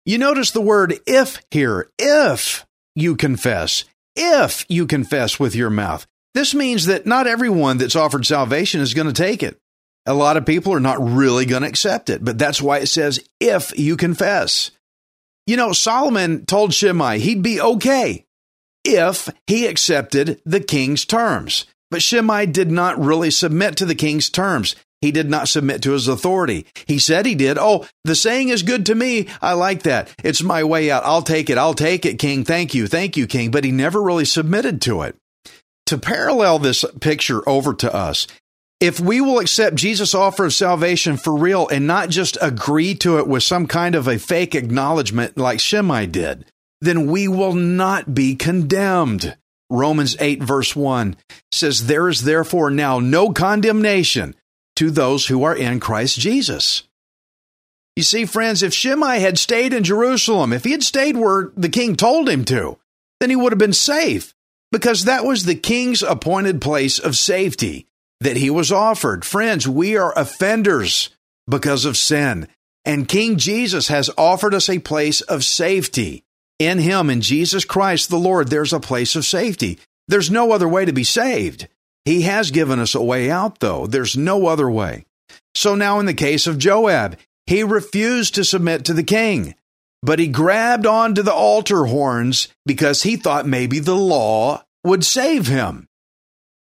You 0.05 0.17
notice 0.17 0.51
the 0.51 0.61
word 0.61 0.99
if 1.05 1.39
here. 1.51 1.91
If 1.99 2.65
you 2.95 3.15
confess, 3.15 3.85
if 4.15 4.65
you 4.69 4.87
confess 4.87 5.39
with 5.39 5.55
your 5.55 5.69
mouth. 5.69 6.07
This 6.35 6.53
means 6.53 6.87
that 6.87 7.05
not 7.05 7.27
everyone 7.27 7.77
that's 7.77 7.95
offered 7.95 8.25
salvation 8.25 8.81
is 8.81 8.93
going 8.93 9.07
to 9.07 9.13
take 9.13 9.41
it. 9.41 9.57
A 10.05 10.13
lot 10.13 10.35
of 10.35 10.45
people 10.45 10.73
are 10.73 10.81
not 10.81 11.01
really 11.01 11.45
going 11.45 11.61
to 11.61 11.67
accept 11.67 12.09
it, 12.09 12.23
but 12.23 12.37
that's 12.37 12.61
why 12.61 12.79
it 12.79 12.87
says, 12.87 13.25
if 13.39 13.71
you 13.79 13.95
confess. 13.95 14.71
You 15.47 15.55
know, 15.55 15.71
Solomon 15.71 16.45
told 16.45 16.73
Shimei 16.73 17.19
he'd 17.19 17.41
be 17.41 17.61
okay 17.61 18.25
if 18.83 19.29
he 19.47 19.65
accepted 19.65 20.41
the 20.45 20.59
king's 20.59 21.05
terms. 21.05 21.67
But 21.89 22.01
Shimei 22.01 22.47
did 22.47 22.69
not 22.69 22.99
really 22.99 23.31
submit 23.31 23.77
to 23.77 23.85
the 23.85 23.95
king's 23.95 24.29
terms. 24.29 24.75
He 24.99 25.11
did 25.11 25.29
not 25.29 25.47
submit 25.47 25.81
to 25.83 25.91
his 25.91 26.09
authority. 26.09 26.65
He 26.85 26.99
said 26.99 27.25
he 27.25 27.35
did. 27.35 27.57
Oh, 27.57 27.87
the 28.03 28.15
saying 28.15 28.49
is 28.49 28.61
good 28.61 28.87
to 28.87 28.95
me. 28.95 29.29
I 29.41 29.53
like 29.53 29.83
that. 29.83 30.13
It's 30.21 30.43
my 30.43 30.65
way 30.65 30.91
out. 30.91 31.05
I'll 31.05 31.21
take 31.21 31.49
it. 31.49 31.57
I'll 31.57 31.73
take 31.73 32.05
it, 32.05 32.19
king. 32.19 32.43
Thank 32.43 32.73
you. 32.73 32.87
Thank 32.87 33.15
you, 33.15 33.25
king. 33.25 33.51
But 33.51 33.63
he 33.63 33.71
never 33.71 34.01
really 34.01 34.25
submitted 34.25 34.81
to 34.81 35.03
it 35.03 35.15
to 35.87 35.97
parallel 35.97 36.59
this 36.59 36.83
picture 36.99 37.47
over 37.47 37.73
to 37.73 37.93
us, 37.93 38.27
if 38.79 38.99
we 38.99 39.21
will 39.21 39.39
accept 39.39 39.77
Jesus' 39.77 40.13
offer 40.13 40.45
of 40.45 40.53
salvation 40.53 41.17
for 41.17 41.35
real 41.35 41.67
and 41.69 41.87
not 41.87 42.09
just 42.09 42.37
agree 42.41 42.93
to 42.95 43.19
it 43.19 43.27
with 43.27 43.43
some 43.43 43.67
kind 43.67 43.95
of 43.95 44.07
a 44.07 44.19
fake 44.19 44.53
acknowledgement 44.53 45.37
like 45.37 45.59
Shimei 45.59 46.07
did, 46.07 46.45
then 46.81 47.07
we 47.07 47.27
will 47.27 47.53
not 47.53 48.13
be 48.13 48.35
condemned. 48.35 49.37
Romans 49.69 50.15
8, 50.19 50.43
verse 50.43 50.75
1 50.75 51.15
says, 51.51 51.87
There 51.87 52.09
is 52.09 52.23
therefore 52.23 52.69
now 52.69 52.99
no 52.99 53.31
condemnation 53.31 54.35
to 54.75 54.91
those 54.91 55.27
who 55.27 55.43
are 55.43 55.55
in 55.55 55.79
Christ 55.79 56.19
Jesus. 56.19 56.83
You 57.95 58.03
see, 58.03 58.25
friends, 58.25 58.61
if 58.61 58.73
Shimei 58.73 59.19
had 59.19 59.39
stayed 59.39 59.73
in 59.73 59.85
Jerusalem, 59.85 60.51
if 60.51 60.65
he 60.65 60.71
had 60.71 60.83
stayed 60.83 61.15
where 61.15 61.51
the 61.55 61.69
king 61.69 61.95
told 61.95 62.27
him 62.27 62.43
to, 62.45 62.77
then 63.21 63.29
he 63.29 63.37
would 63.37 63.53
have 63.53 63.59
been 63.59 63.73
safe 63.73 64.34
because 64.75 65.05
that 65.05 65.23
was 65.23 65.45
the 65.45 65.55
king's 65.55 66.03
appointed 66.03 66.59
place 66.59 66.99
of 66.99 67.15
safety 67.15 67.87
that 68.19 68.35
he 68.35 68.49
was 68.49 68.73
offered. 68.73 69.23
Friends, 69.23 69.65
we 69.65 69.95
are 69.95 70.11
offenders 70.19 71.11
because 71.49 71.85
of 71.85 71.95
sin, 71.95 72.49
and 72.83 73.07
King 73.07 73.37
Jesus 73.37 73.87
has 73.87 74.09
offered 74.17 74.53
us 74.53 74.69
a 74.69 74.79
place 74.79 75.21
of 75.21 75.45
safety. 75.45 76.25
In 76.59 76.79
him, 76.79 77.09
in 77.09 77.21
Jesus 77.21 77.63
Christ 77.63 78.09
the 78.09 78.19
Lord, 78.19 78.49
there's 78.49 78.73
a 78.73 78.81
place 78.81 79.15
of 79.15 79.23
safety. 79.23 79.79
There's 80.09 80.29
no 80.29 80.51
other 80.51 80.67
way 80.67 80.83
to 80.83 80.91
be 80.91 81.05
saved. 81.05 81.69
He 82.03 82.23
has 82.23 82.51
given 82.51 82.77
us 82.77 82.95
a 82.95 83.01
way 83.01 83.31
out, 83.31 83.61
though. 83.61 83.87
There's 83.87 84.17
no 84.17 84.47
other 84.47 84.69
way. 84.69 85.05
So 85.53 85.75
now, 85.75 86.01
in 86.01 86.05
the 86.05 86.13
case 86.13 86.47
of 86.47 86.57
Joab, 86.57 87.17
he 87.45 87.63
refused 87.63 88.35
to 88.35 88.43
submit 88.43 88.83
to 88.83 88.93
the 88.93 89.03
king 89.03 89.55
but 90.05 90.19
he 90.19 90.27
grabbed 90.27 90.85
onto 90.85 91.23
the 91.23 91.33
altar 91.33 91.85
horns 91.85 92.47
because 92.63 93.01
he 93.01 93.15
thought 93.15 93.47
maybe 93.47 93.79
the 93.79 93.95
law 93.95 94.63
would 94.85 95.03
save 95.03 95.47
him. 95.47 95.87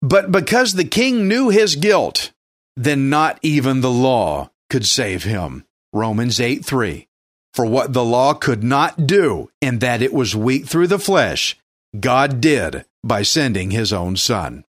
But 0.00 0.30
because 0.30 0.73
the 0.73 0.85
king 0.85 1.28
knew 1.28 1.49
his 1.49 1.76
guilt, 1.76 2.33
then 2.76 3.09
not 3.09 3.38
even 3.42 3.80
the 3.80 3.90
law 3.90 4.50
could 4.71 4.87
save 4.87 5.25
him. 5.25 5.64
Romans 5.92 6.40
8 6.40 6.64
3. 6.64 7.09
For 7.52 7.64
what 7.64 7.92
the 7.92 8.04
law 8.04 8.35
could 8.35 8.64
not 8.64 9.06
do, 9.06 9.50
in 9.61 9.78
that 9.78 10.02
it 10.02 10.12
was 10.12 10.35
weak 10.35 10.66
through 10.66 10.88
the 10.88 10.99
flesh, 10.99 11.56
God 11.99 12.40
did 12.40 12.85
by 13.04 13.23
sending 13.23 13.71
his 13.71 13.92
own 13.92 14.16
son. 14.16 14.64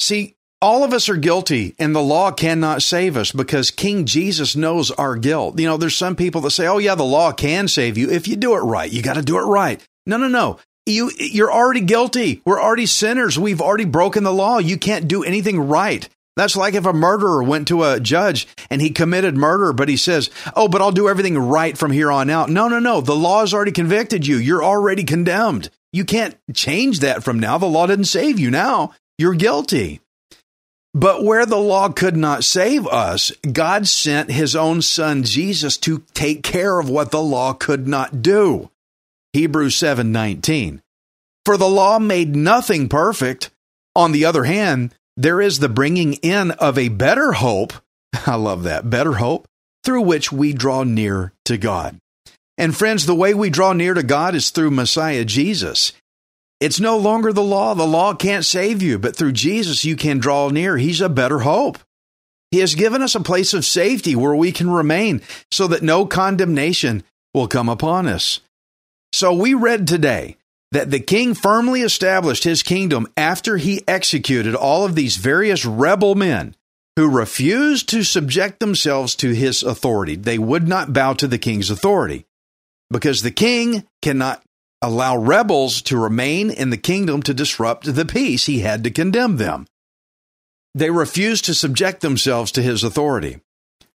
See, 0.00 0.34
all 0.60 0.82
of 0.82 0.92
us 0.92 1.08
are 1.08 1.16
guilty 1.16 1.74
and 1.78 1.94
the 1.94 2.02
law 2.02 2.32
cannot 2.32 2.82
save 2.82 3.16
us 3.16 3.32
because 3.32 3.70
King 3.70 4.06
Jesus 4.06 4.56
knows 4.56 4.90
our 4.90 5.16
guilt. 5.16 5.58
You 5.58 5.66
know, 5.66 5.76
there's 5.76 5.96
some 5.96 6.16
people 6.16 6.40
that 6.42 6.50
say, 6.50 6.66
"Oh 6.66 6.78
yeah, 6.78 6.94
the 6.94 7.04
law 7.04 7.32
can 7.32 7.68
save 7.68 7.96
you 7.96 8.10
if 8.10 8.26
you 8.26 8.36
do 8.36 8.54
it 8.54 8.60
right. 8.60 8.90
You 8.90 9.02
got 9.02 9.14
to 9.14 9.22
do 9.22 9.38
it 9.38 9.42
right." 9.42 9.80
No, 10.06 10.16
no, 10.16 10.28
no. 10.28 10.58
You 10.86 11.10
you're 11.16 11.52
already 11.52 11.80
guilty. 11.80 12.42
We're 12.44 12.60
already 12.60 12.86
sinners. 12.86 13.38
We've 13.38 13.60
already 13.60 13.84
broken 13.84 14.24
the 14.24 14.32
law. 14.32 14.58
You 14.58 14.76
can't 14.76 15.06
do 15.06 15.22
anything 15.22 15.60
right. 15.60 16.08
That's 16.34 16.56
like 16.56 16.74
if 16.74 16.86
a 16.86 16.92
murderer 16.92 17.42
went 17.42 17.68
to 17.68 17.84
a 17.84 18.00
judge 18.00 18.48
and 18.70 18.80
he 18.80 18.90
committed 18.90 19.36
murder, 19.36 19.72
but 19.72 19.88
he 19.88 19.96
says, 19.96 20.30
Oh, 20.56 20.66
but 20.66 20.80
I'll 20.80 20.92
do 20.92 21.08
everything 21.08 21.38
right 21.38 21.76
from 21.76 21.90
here 21.90 22.10
on 22.10 22.30
out. 22.30 22.48
No, 22.48 22.68
no, 22.68 22.78
no. 22.78 23.00
The 23.00 23.14
law 23.14 23.40
has 23.40 23.52
already 23.52 23.72
convicted 23.72 24.26
you. 24.26 24.36
You're 24.36 24.64
already 24.64 25.04
condemned. 25.04 25.68
You 25.92 26.04
can't 26.04 26.36
change 26.54 27.00
that 27.00 27.22
from 27.22 27.38
now. 27.38 27.58
The 27.58 27.66
law 27.66 27.86
didn't 27.86 28.06
save 28.06 28.38
you 28.38 28.50
now. 28.50 28.92
You're 29.18 29.34
guilty. 29.34 30.00
But 30.94 31.24
where 31.24 31.46
the 31.46 31.58
law 31.58 31.88
could 31.90 32.16
not 32.16 32.44
save 32.44 32.86
us, 32.86 33.30
God 33.50 33.86
sent 33.86 34.30
his 34.30 34.56
own 34.56 34.82
son 34.82 35.22
Jesus 35.22 35.76
to 35.78 36.02
take 36.12 36.42
care 36.42 36.78
of 36.78 36.88
what 36.88 37.10
the 37.10 37.22
law 37.22 37.52
could 37.52 37.86
not 37.86 38.22
do. 38.22 38.70
Hebrews 39.32 39.74
7:19. 39.76 40.80
For 41.44 41.56
the 41.56 41.68
law 41.68 41.98
made 41.98 42.36
nothing 42.36 42.88
perfect. 42.88 43.50
On 43.94 44.12
the 44.12 44.24
other 44.24 44.44
hand, 44.44 44.94
there 45.16 45.40
is 45.40 45.58
the 45.58 45.68
bringing 45.68 46.14
in 46.14 46.50
of 46.52 46.78
a 46.78 46.88
better 46.88 47.32
hope. 47.32 47.72
I 48.26 48.36
love 48.36 48.62
that, 48.64 48.88
better 48.88 49.14
hope, 49.14 49.46
through 49.84 50.02
which 50.02 50.32
we 50.32 50.52
draw 50.52 50.84
near 50.84 51.32
to 51.46 51.56
God. 51.56 51.98
And 52.58 52.76
friends, 52.76 53.06
the 53.06 53.14
way 53.14 53.34
we 53.34 53.50
draw 53.50 53.72
near 53.72 53.94
to 53.94 54.02
God 54.02 54.34
is 54.34 54.50
through 54.50 54.70
Messiah 54.70 55.24
Jesus. 55.24 55.92
It's 56.60 56.78
no 56.78 56.96
longer 56.96 57.32
the 57.32 57.42
law. 57.42 57.74
The 57.74 57.86
law 57.86 58.14
can't 58.14 58.44
save 58.44 58.82
you, 58.82 58.98
but 58.98 59.16
through 59.16 59.32
Jesus, 59.32 59.84
you 59.84 59.96
can 59.96 60.18
draw 60.18 60.48
near. 60.48 60.76
He's 60.76 61.00
a 61.00 61.08
better 61.08 61.40
hope. 61.40 61.78
He 62.52 62.58
has 62.58 62.74
given 62.74 63.02
us 63.02 63.14
a 63.14 63.20
place 63.20 63.54
of 63.54 63.64
safety 63.64 64.14
where 64.14 64.36
we 64.36 64.52
can 64.52 64.70
remain 64.70 65.22
so 65.50 65.66
that 65.66 65.82
no 65.82 66.06
condemnation 66.06 67.02
will 67.34 67.48
come 67.48 67.68
upon 67.68 68.06
us. 68.06 68.40
So 69.12 69.32
we 69.32 69.54
read 69.54 69.86
today 69.86 70.36
that 70.72 70.90
the 70.90 71.00
king 71.00 71.34
firmly 71.34 71.82
established 71.82 72.44
his 72.44 72.62
kingdom 72.62 73.06
after 73.16 73.58
he 73.58 73.84
executed 73.86 74.54
all 74.54 74.84
of 74.84 74.94
these 74.94 75.16
various 75.16 75.66
rebel 75.66 76.14
men 76.14 76.56
who 76.96 77.10
refused 77.10 77.88
to 77.90 78.02
subject 78.02 78.58
themselves 78.58 79.14
to 79.16 79.32
his 79.32 79.62
authority. 79.62 80.16
They 80.16 80.38
would 80.38 80.66
not 80.66 80.92
bow 80.92 81.12
to 81.14 81.28
the 81.28 81.38
king's 81.38 81.70
authority 81.70 82.26
because 82.90 83.22
the 83.22 83.30
king 83.30 83.86
cannot 84.00 84.42
allow 84.82 85.16
rebels 85.16 85.82
to 85.82 85.96
remain 85.96 86.50
in 86.50 86.70
the 86.70 86.76
kingdom 86.76 87.22
to 87.22 87.34
disrupt 87.34 87.94
the 87.94 88.04
peace, 88.04 88.46
he 88.46 88.60
had 88.60 88.82
to 88.84 88.90
condemn 88.90 89.36
them. 89.36 89.66
They 90.74 90.90
refused 90.90 91.44
to 91.46 91.54
subject 91.54 92.00
themselves 92.00 92.50
to 92.52 92.62
his 92.62 92.82
authority. 92.82 93.40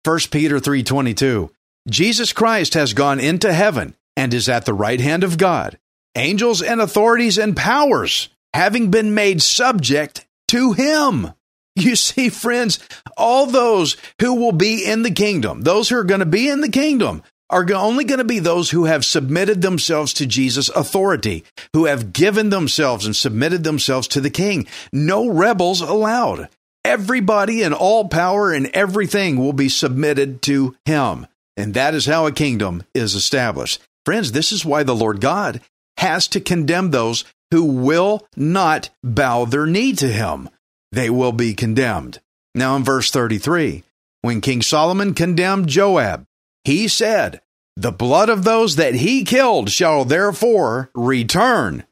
1 0.04 0.30
Peter 0.30 0.58
3:22 0.58 1.50
Jesus 1.88 2.32
Christ 2.32 2.74
has 2.74 2.94
gone 2.94 3.20
into 3.20 3.52
heaven 3.52 3.94
and 4.16 4.32
is 4.34 4.48
at 4.48 4.64
the 4.64 4.74
right 4.74 5.00
hand 5.00 5.24
of 5.24 5.38
God. 5.38 5.78
Angels 6.14 6.62
and 6.62 6.80
authorities 6.80 7.38
and 7.38 7.56
powers 7.56 8.28
having 8.54 8.90
been 8.90 9.14
made 9.14 9.42
subject 9.42 10.26
to 10.48 10.72
him. 10.72 11.32
You 11.74 11.96
see, 11.96 12.28
friends, 12.28 12.78
all 13.16 13.46
those 13.46 13.96
who 14.20 14.34
will 14.34 14.52
be 14.52 14.84
in 14.84 15.04
the 15.04 15.10
kingdom, 15.10 15.62
those 15.62 15.88
who 15.88 15.96
are 15.96 16.04
going 16.04 16.20
to 16.20 16.26
be 16.26 16.50
in 16.50 16.60
the 16.60 16.68
kingdom, 16.68 17.22
are 17.48 17.66
only 17.72 18.04
going 18.04 18.18
to 18.18 18.24
be 18.24 18.38
those 18.40 18.70
who 18.70 18.84
have 18.84 19.06
submitted 19.06 19.62
themselves 19.62 20.12
to 20.14 20.26
Jesus' 20.26 20.68
authority, 20.68 21.44
who 21.72 21.86
have 21.86 22.12
given 22.12 22.50
themselves 22.50 23.06
and 23.06 23.16
submitted 23.16 23.64
themselves 23.64 24.06
to 24.08 24.20
the 24.20 24.28
king. 24.28 24.66
No 24.92 25.28
rebels 25.28 25.80
allowed. 25.80 26.50
Everybody 26.84 27.62
and 27.62 27.72
all 27.72 28.08
power 28.08 28.52
and 28.52 28.66
everything 28.74 29.36
will 29.36 29.54
be 29.54 29.70
submitted 29.70 30.42
to 30.42 30.76
him. 30.84 31.26
And 31.56 31.74
that 31.74 31.94
is 31.94 32.06
how 32.06 32.26
a 32.26 32.32
kingdom 32.32 32.82
is 32.94 33.14
established. 33.14 33.80
Friends, 34.04 34.32
this 34.32 34.52
is 34.52 34.64
why 34.64 34.82
the 34.82 34.94
Lord 34.94 35.20
God 35.20 35.60
has 35.98 36.26
to 36.28 36.40
condemn 36.40 36.90
those 36.90 37.24
who 37.50 37.64
will 37.64 38.26
not 38.36 38.90
bow 39.04 39.44
their 39.44 39.66
knee 39.66 39.92
to 39.94 40.08
him. 40.08 40.48
They 40.90 41.10
will 41.10 41.32
be 41.32 41.54
condemned. 41.54 42.20
Now, 42.54 42.76
in 42.76 42.84
verse 42.84 43.10
33, 43.10 43.82
when 44.22 44.40
King 44.40 44.62
Solomon 44.62 45.14
condemned 45.14 45.68
Joab, 45.68 46.26
he 46.64 46.88
said, 46.88 47.40
The 47.76 47.92
blood 47.92 48.28
of 48.28 48.44
those 48.44 48.76
that 48.76 48.94
he 48.96 49.24
killed 49.24 49.70
shall 49.70 50.04
therefore 50.04 50.90
return. 50.94 51.84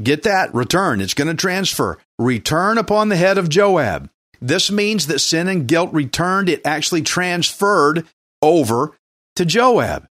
Get 0.00 0.22
that? 0.22 0.54
Return. 0.54 1.00
It's 1.00 1.14
going 1.14 1.28
to 1.28 1.34
transfer. 1.34 1.98
Return 2.18 2.78
upon 2.78 3.08
the 3.08 3.16
head 3.16 3.38
of 3.38 3.48
Joab. 3.48 4.10
This 4.40 4.70
means 4.70 5.08
that 5.08 5.18
sin 5.18 5.48
and 5.48 5.66
guilt 5.66 5.92
returned. 5.92 6.48
It 6.48 6.62
actually 6.64 7.02
transferred 7.02 8.06
over 8.40 8.92
to 9.36 9.44
Joab. 9.44 10.06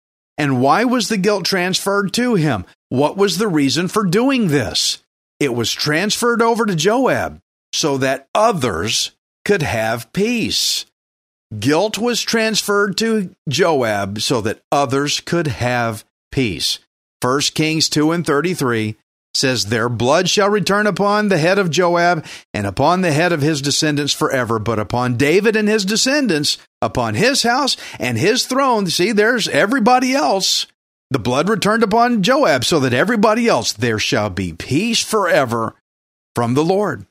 And 0.43 0.61
why 0.61 0.83
was 0.83 1.07
the 1.07 1.19
guilt 1.19 1.45
transferred 1.45 2.13
to 2.15 2.35
him? 2.35 2.65
What 2.89 3.17
was 3.17 3.39
the 3.39 3.47
reason 3.47 3.87
for 3.87 4.03
doing 4.03 4.49
this? 4.49 5.01
It 5.39 5.55
was 5.55 5.71
transferred 5.71 6.43
over 6.43 6.67
to 6.67 6.75
Joab 6.75 7.39
so 7.73 7.97
that 7.99 8.27
others 8.35 9.13
could 9.45 9.63
have 9.63 10.13
peace. 10.13 10.85
Guilt 11.57 11.97
was 11.97 12.21
transferred 12.21 12.97
to 12.99 13.33
Joab 13.49 14.21
so 14.21 14.41
that 14.41 14.63
others 14.73 15.21
could 15.21 15.47
have 15.47 16.05
peace. 16.33 16.81
1 17.21 17.41
Kings 17.55 17.89
2 17.89 18.11
and 18.11 18.27
33 18.27 18.97
says, 19.35 19.67
Their 19.67 19.89
blood 19.89 20.29
shall 20.29 20.49
return 20.49 20.87
upon 20.87 21.29
the 21.29 21.39
head 21.39 21.59
of 21.59 21.71
Joab 21.71 22.25
and 22.53 22.67
upon 22.67 23.01
the 23.01 23.13
head 23.13 23.33
of 23.33 23.43
his 23.43 23.63
descendants 23.63 24.13
forever, 24.13 24.59
but 24.59 24.79
upon 24.79 25.17
David 25.17 25.57
and 25.57 25.69
his 25.69 25.85
descendants, 25.85 26.59
upon 26.81 27.15
his 27.15 27.43
house 27.43 27.77
and 27.99 28.19
his 28.19 28.47
throne. 28.47 28.87
See, 28.87 29.13
there's 29.13 29.49
everybody 29.49 30.15
else. 30.15 30.67
The 31.11 31.19
blood 31.19 31.49
returned 31.49 31.83
upon 31.83 32.23
Joab, 32.23 32.65
so 32.65 32.81
that 32.81 32.95
everybody 32.95 33.47
else, 33.47 33.73
there 33.73 33.99
shall 33.99 34.31
be 34.31 34.53
peace 34.53 35.03
forever 35.03 35.75
from 36.35 36.55
the 36.55 36.65
Lord. 36.65 37.07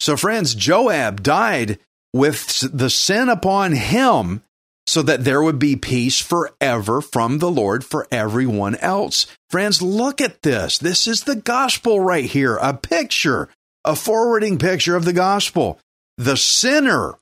So, 0.00 0.16
friends, 0.16 0.54
Joab 0.54 1.22
died 1.22 1.78
with 2.12 2.60
the 2.72 2.90
sin 2.90 3.28
upon 3.28 3.72
him 3.72 4.42
so 4.86 5.02
that 5.02 5.24
there 5.24 5.42
would 5.42 5.58
be 5.58 5.76
peace 5.76 6.20
forever 6.20 7.00
from 7.00 7.38
the 7.38 7.50
Lord 7.50 7.84
for 7.84 8.06
everyone 8.10 8.76
else. 8.76 9.26
Friends, 9.50 9.80
look 9.80 10.20
at 10.20 10.42
this. 10.42 10.78
This 10.78 11.06
is 11.06 11.24
the 11.24 11.36
gospel 11.36 12.00
right 12.00 12.24
here, 12.24 12.56
a 12.56 12.74
picture, 12.74 13.48
a 13.84 13.96
forwarding 13.96 14.58
picture 14.58 14.96
of 14.96 15.04
the 15.04 15.12
gospel. 15.12 15.80
The 16.18 16.36
sinner, 16.36 17.14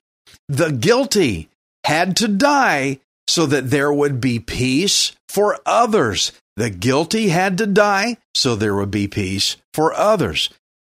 the 0.49 0.73
guilty, 0.73 1.49
had 1.85 2.16
to 2.16 2.28
die 2.28 3.00
so 3.26 3.47
that 3.47 3.71
there 3.71 3.92
would 3.92 4.21
be 4.21 4.38
peace 4.38 5.12
for 5.28 5.59
others. 5.64 6.33
The 6.57 6.71
guilty 6.71 7.28
had 7.28 7.59
to 7.59 7.66
die 7.66 8.19
so 8.35 8.54
there 8.54 8.75
would 8.75 8.90
be 8.90 9.09
peace 9.09 9.57
for 9.73 9.95
others. 9.95 10.50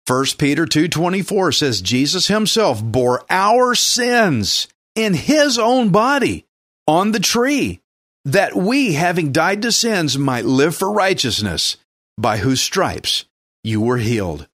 1 0.07 0.37
Peter 0.39 0.67
2:24 0.67 1.53
says 1.53 1.81
Jesus 1.81 2.29
himself 2.29 2.83
bore 2.83 3.25
our 3.31 3.75
sins 3.75 4.69
in 4.95 5.15
his 5.15 5.59
own 5.59 5.89
body 5.89 6.45
on 6.87 7.13
the 7.13 7.21
tree, 7.21 7.81
that 8.25 8.57
we, 8.57 8.95
having 8.95 9.33
died 9.33 9.63
to 9.63 9.73
sins, 9.73 10.19
might 10.19 10.45
live 10.45 10.77
for 10.77 10.91
righteousness, 10.91 11.77
by 12.19 12.39
whose 12.39 12.61
stripes 12.61 13.25
you 13.63 13.81
were 13.81 13.99
healed. 13.99 14.49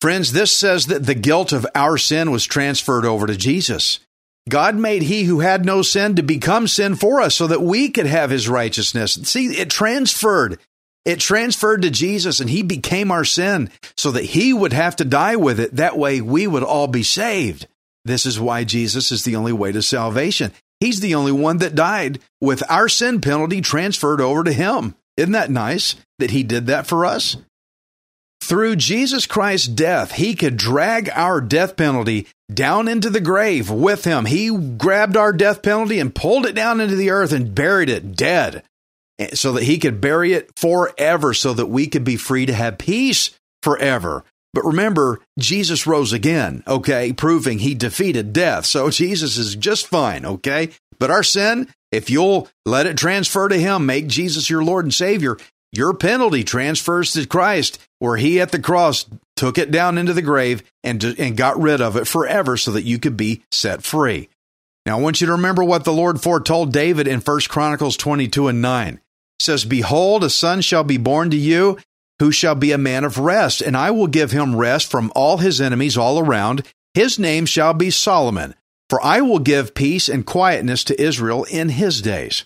Friends, 0.00 0.32
this 0.32 0.52
says 0.52 0.86
that 0.86 1.06
the 1.06 1.14
guilt 1.14 1.52
of 1.52 1.66
our 1.74 1.96
sin 1.96 2.30
was 2.30 2.44
transferred 2.44 3.06
over 3.06 3.26
to 3.26 3.36
Jesus. 3.36 4.00
God 4.48 4.76
made 4.76 5.02
he 5.02 5.24
who 5.24 5.40
had 5.40 5.64
no 5.64 5.80
sin 5.80 6.16
to 6.16 6.22
become 6.22 6.68
sin 6.68 6.94
for 6.94 7.22
us 7.22 7.34
so 7.34 7.46
that 7.46 7.62
we 7.62 7.88
could 7.88 8.06
have 8.06 8.28
his 8.28 8.48
righteousness. 8.48 9.14
See, 9.24 9.46
it 9.46 9.70
transferred. 9.70 10.58
It 11.06 11.20
transferred 11.20 11.82
to 11.82 11.90
Jesus 11.90 12.40
and 12.40 12.50
he 12.50 12.62
became 12.62 13.10
our 13.10 13.24
sin 13.24 13.70
so 13.96 14.10
that 14.10 14.24
he 14.24 14.52
would 14.52 14.74
have 14.74 14.96
to 14.96 15.04
die 15.04 15.36
with 15.36 15.60
it. 15.60 15.76
That 15.76 15.96
way 15.96 16.20
we 16.20 16.46
would 16.46 16.62
all 16.62 16.86
be 16.86 17.02
saved. 17.02 17.66
This 18.04 18.26
is 18.26 18.38
why 18.38 18.64
Jesus 18.64 19.10
is 19.10 19.24
the 19.24 19.36
only 19.36 19.52
way 19.52 19.72
to 19.72 19.80
salvation. 19.80 20.52
He's 20.84 21.00
the 21.00 21.14
only 21.14 21.32
one 21.32 21.56
that 21.58 21.74
died 21.74 22.18
with 22.42 22.62
our 22.68 22.90
sin 22.90 23.22
penalty 23.22 23.62
transferred 23.62 24.20
over 24.20 24.44
to 24.44 24.52
him. 24.52 24.94
Isn't 25.16 25.32
that 25.32 25.50
nice 25.50 25.94
that 26.18 26.32
he 26.32 26.42
did 26.42 26.66
that 26.66 26.86
for 26.86 27.06
us? 27.06 27.38
Through 28.42 28.76
Jesus 28.76 29.24
Christ's 29.24 29.66
death, 29.66 30.12
he 30.12 30.34
could 30.34 30.58
drag 30.58 31.08
our 31.14 31.40
death 31.40 31.78
penalty 31.78 32.26
down 32.52 32.86
into 32.86 33.08
the 33.08 33.22
grave 33.22 33.70
with 33.70 34.04
him. 34.04 34.26
He 34.26 34.54
grabbed 34.54 35.16
our 35.16 35.32
death 35.32 35.62
penalty 35.62 36.00
and 36.00 36.14
pulled 36.14 36.44
it 36.44 36.54
down 36.54 36.82
into 36.82 36.96
the 36.96 37.08
earth 37.08 37.32
and 37.32 37.54
buried 37.54 37.88
it 37.88 38.14
dead 38.14 38.62
eh, 39.18 39.30
so 39.32 39.54
that 39.54 39.62
he 39.62 39.78
could 39.78 40.02
bury 40.02 40.34
it 40.34 40.50
forever 40.54 41.32
so 41.32 41.54
that 41.54 41.68
we 41.68 41.86
could 41.86 42.04
be 42.04 42.16
free 42.16 42.44
to 42.44 42.52
have 42.52 42.76
peace 42.76 43.30
forever. 43.62 44.22
But 44.54 44.64
remember, 44.64 45.20
Jesus 45.38 45.86
rose 45.86 46.12
again, 46.12 46.62
okay, 46.66 47.12
proving 47.12 47.58
he 47.58 47.74
defeated 47.74 48.32
death. 48.32 48.66
So 48.66 48.88
Jesus 48.88 49.36
is 49.36 49.56
just 49.56 49.88
fine, 49.88 50.24
okay? 50.24 50.70
But 50.98 51.10
our 51.10 51.24
sin, 51.24 51.68
if 51.90 52.08
you'll 52.08 52.48
let 52.64 52.86
it 52.86 52.96
transfer 52.96 53.48
to 53.48 53.58
him, 53.58 53.84
make 53.84 54.06
Jesus 54.06 54.48
your 54.48 54.62
Lord 54.62 54.84
and 54.84 54.94
Savior, 54.94 55.36
your 55.72 55.92
penalty 55.92 56.44
transfers 56.44 57.12
to 57.12 57.26
Christ, 57.26 57.80
where 57.98 58.16
he 58.16 58.40
at 58.40 58.52
the 58.52 58.60
cross 58.60 59.06
took 59.34 59.58
it 59.58 59.72
down 59.72 59.98
into 59.98 60.12
the 60.12 60.22
grave 60.22 60.62
and, 60.84 61.02
and 61.02 61.36
got 61.36 61.60
rid 61.60 61.80
of 61.80 61.96
it 61.96 62.06
forever 62.06 62.56
so 62.56 62.70
that 62.70 62.84
you 62.84 63.00
could 63.00 63.16
be 63.16 63.42
set 63.50 63.82
free. 63.82 64.28
Now, 64.86 64.98
I 64.98 65.00
want 65.00 65.20
you 65.20 65.26
to 65.26 65.32
remember 65.32 65.64
what 65.64 65.84
the 65.84 65.92
Lord 65.92 66.20
foretold 66.20 66.72
David 66.72 67.08
in 67.08 67.20
1 67.20 67.40
Chronicles 67.48 67.96
22 67.96 68.48
and 68.48 68.62
9. 68.62 68.94
It 68.94 69.00
says, 69.40 69.64
Behold, 69.64 70.22
a 70.22 70.30
son 70.30 70.60
shall 70.60 70.84
be 70.84 70.98
born 70.98 71.30
to 71.30 71.36
you, 71.36 71.78
who 72.18 72.30
shall 72.30 72.54
be 72.54 72.72
a 72.72 72.78
man 72.78 73.04
of 73.04 73.18
rest, 73.18 73.60
and 73.60 73.76
I 73.76 73.90
will 73.90 74.06
give 74.06 74.30
him 74.30 74.56
rest 74.56 74.90
from 74.90 75.12
all 75.14 75.38
his 75.38 75.60
enemies 75.60 75.96
all 75.96 76.18
around. 76.18 76.62
His 76.94 77.18
name 77.18 77.46
shall 77.46 77.74
be 77.74 77.90
Solomon, 77.90 78.54
for 78.88 79.04
I 79.04 79.20
will 79.20 79.40
give 79.40 79.74
peace 79.74 80.08
and 80.08 80.24
quietness 80.24 80.84
to 80.84 81.00
Israel 81.02 81.44
in 81.44 81.70
his 81.70 82.00
days. 82.00 82.44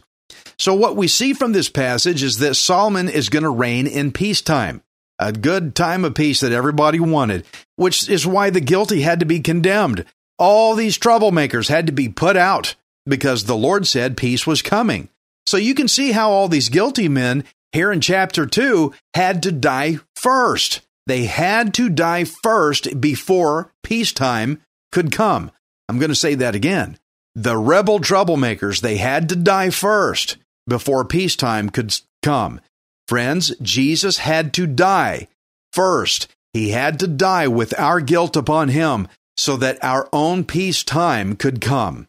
So, 0.59 0.75
what 0.75 0.97
we 0.97 1.07
see 1.07 1.35
from 1.35 1.53
this 1.53 1.69
passage 1.69 2.23
is 2.23 2.39
that 2.39 2.57
Solomon 2.57 3.09
is 3.09 3.29
going 3.29 3.45
to 3.45 3.51
reign 3.51 3.87
in 3.87 4.13
peacetime, 4.13 4.83
a 5.19 5.33
good 5.33 5.75
time 5.75 6.05
of 6.05 6.15
peace 6.15 6.41
that 6.41 6.53
everybody 6.53 6.99
wanted, 6.99 7.45
which 7.77 8.09
is 8.09 8.27
why 8.27 8.51
the 8.51 8.61
guilty 8.61 9.03
had 9.03 9.21
to 9.21 9.27
be 9.27 9.41
condemned. 9.41 10.05
All 10.39 10.75
these 10.75 10.99
troublemakers 10.99 11.69
had 11.69 11.87
to 11.87 11.93
be 11.93 12.09
put 12.09 12.37
out 12.37 12.75
because 13.07 13.45
the 13.45 13.57
Lord 13.57 13.87
said 13.87 14.17
peace 14.17 14.47
was 14.47 14.63
coming. 14.63 15.09
So, 15.47 15.57
you 15.57 15.75
can 15.75 15.89
see 15.89 16.13
how 16.13 16.31
all 16.31 16.49
these 16.49 16.69
guilty 16.69 17.09
men 17.09 17.45
here 17.73 17.93
in 17.93 18.01
chapter 18.01 18.47
2 18.47 18.93
had 19.15 19.43
to 19.43 19.53
die 19.53 19.99
first. 20.17 20.81
They 21.07 21.25
had 21.25 21.73
to 21.75 21.89
die 21.89 22.25
first 22.25 23.01
before 23.01 23.73
peacetime 23.83 24.63
could 24.93 25.13
come. 25.13 25.51
I'm 25.89 25.99
going 25.99 26.11
to 26.11 26.15
say 26.15 26.35
that 26.35 26.55
again. 26.55 26.99
The 27.35 27.57
rebel 27.57 28.01
troublemakers, 28.01 28.81
they 28.81 28.97
had 28.97 29.29
to 29.31 29.37
die 29.37 29.71
first 29.71 30.37
before 30.67 31.05
peacetime 31.05 31.71
could 31.71 31.99
come. 32.23 32.61
Friends, 33.07 33.55
Jesus 33.63 34.19
had 34.19 34.53
to 34.55 34.67
die 34.67 35.29
first. 35.73 36.29
He 36.53 36.71
had 36.71 36.99
to 37.01 37.07
die 37.07 37.49
with 37.49 37.79
our 37.79 38.01
guilt 38.01 38.37
upon 38.37 38.69
him 38.69 39.09
so 39.37 39.57
that 39.57 39.83
our 39.83 40.09
own 40.13 40.45
peacetime 40.45 41.37
could 41.37 41.61
come. 41.61 42.09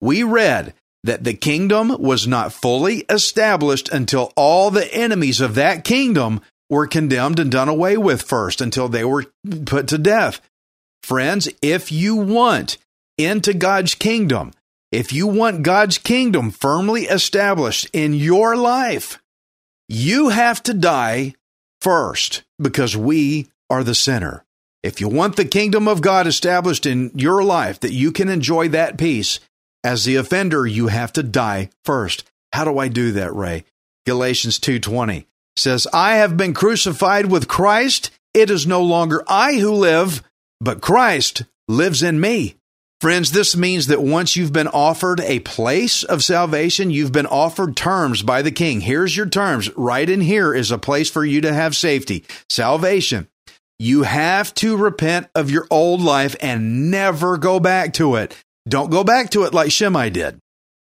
We 0.00 0.22
read 0.22 0.74
that 1.06 1.24
the 1.24 1.34
kingdom 1.34 1.96
was 1.98 2.26
not 2.26 2.52
fully 2.52 3.04
established 3.08 3.88
until 3.88 4.32
all 4.36 4.70
the 4.70 4.92
enemies 4.94 5.40
of 5.40 5.54
that 5.54 5.84
kingdom 5.84 6.40
were 6.68 6.86
condemned 6.86 7.38
and 7.38 7.50
done 7.50 7.68
away 7.68 7.96
with 7.96 8.22
first, 8.22 8.60
until 8.60 8.88
they 8.88 9.04
were 9.04 9.26
put 9.64 9.88
to 9.88 9.98
death. 9.98 10.40
Friends, 11.02 11.48
if 11.62 11.92
you 11.92 12.16
want 12.16 12.78
into 13.16 13.54
God's 13.54 13.94
kingdom, 13.94 14.52
if 14.90 15.12
you 15.12 15.26
want 15.26 15.62
God's 15.62 15.98
kingdom 15.98 16.50
firmly 16.50 17.04
established 17.04 17.88
in 17.92 18.14
your 18.14 18.56
life, 18.56 19.22
you 19.88 20.30
have 20.30 20.62
to 20.64 20.74
die 20.74 21.34
first 21.80 22.42
because 22.60 22.96
we 22.96 23.46
are 23.70 23.84
the 23.84 23.94
sinner. 23.94 24.44
If 24.82 25.00
you 25.00 25.08
want 25.08 25.36
the 25.36 25.44
kingdom 25.44 25.88
of 25.88 26.00
God 26.00 26.26
established 26.26 26.86
in 26.86 27.10
your 27.14 27.42
life, 27.42 27.80
that 27.80 27.92
you 27.92 28.12
can 28.12 28.28
enjoy 28.28 28.68
that 28.68 28.98
peace, 28.98 29.40
as 29.86 30.04
the 30.04 30.16
offender, 30.16 30.66
you 30.66 30.88
have 30.88 31.12
to 31.12 31.22
die 31.22 31.70
first. 31.84 32.24
How 32.52 32.64
do 32.64 32.76
I 32.76 32.88
do 32.88 33.12
that, 33.12 33.32
Ray? 33.32 33.64
Galatians 34.04 34.58
2:20 34.58 35.28
says, 35.56 35.86
"I 35.92 36.16
have 36.16 36.36
been 36.36 36.54
crucified 36.54 37.26
with 37.26 37.46
Christ. 37.46 38.10
It 38.34 38.50
is 38.50 38.66
no 38.66 38.82
longer 38.82 39.22
I 39.28 39.54
who 39.54 39.70
live, 39.70 40.24
but 40.60 40.80
Christ 40.80 41.44
lives 41.68 42.02
in 42.02 42.18
me." 42.18 42.56
Friends, 43.00 43.30
this 43.30 43.56
means 43.56 43.86
that 43.86 44.02
once 44.02 44.34
you've 44.34 44.52
been 44.52 44.66
offered 44.66 45.20
a 45.20 45.38
place 45.40 46.02
of 46.02 46.24
salvation, 46.24 46.90
you've 46.90 47.12
been 47.12 47.26
offered 47.26 47.76
terms 47.76 48.22
by 48.22 48.42
the 48.42 48.50
king. 48.50 48.80
Here's 48.80 49.16
your 49.16 49.26
terms. 49.26 49.70
Right 49.76 50.10
in 50.10 50.22
here 50.22 50.52
is 50.52 50.72
a 50.72 50.78
place 50.78 51.08
for 51.08 51.24
you 51.24 51.40
to 51.42 51.54
have 51.54 51.76
safety, 51.76 52.24
salvation. 52.50 53.28
You 53.78 54.02
have 54.02 54.52
to 54.54 54.76
repent 54.76 55.28
of 55.34 55.50
your 55.50 55.68
old 55.70 56.00
life 56.00 56.34
and 56.40 56.90
never 56.90 57.36
go 57.36 57.60
back 57.60 57.92
to 57.94 58.16
it. 58.16 58.34
Don't 58.68 58.90
go 58.90 59.04
back 59.04 59.30
to 59.30 59.44
it 59.44 59.54
like 59.54 59.70
Shimei 59.70 60.10
did. 60.10 60.38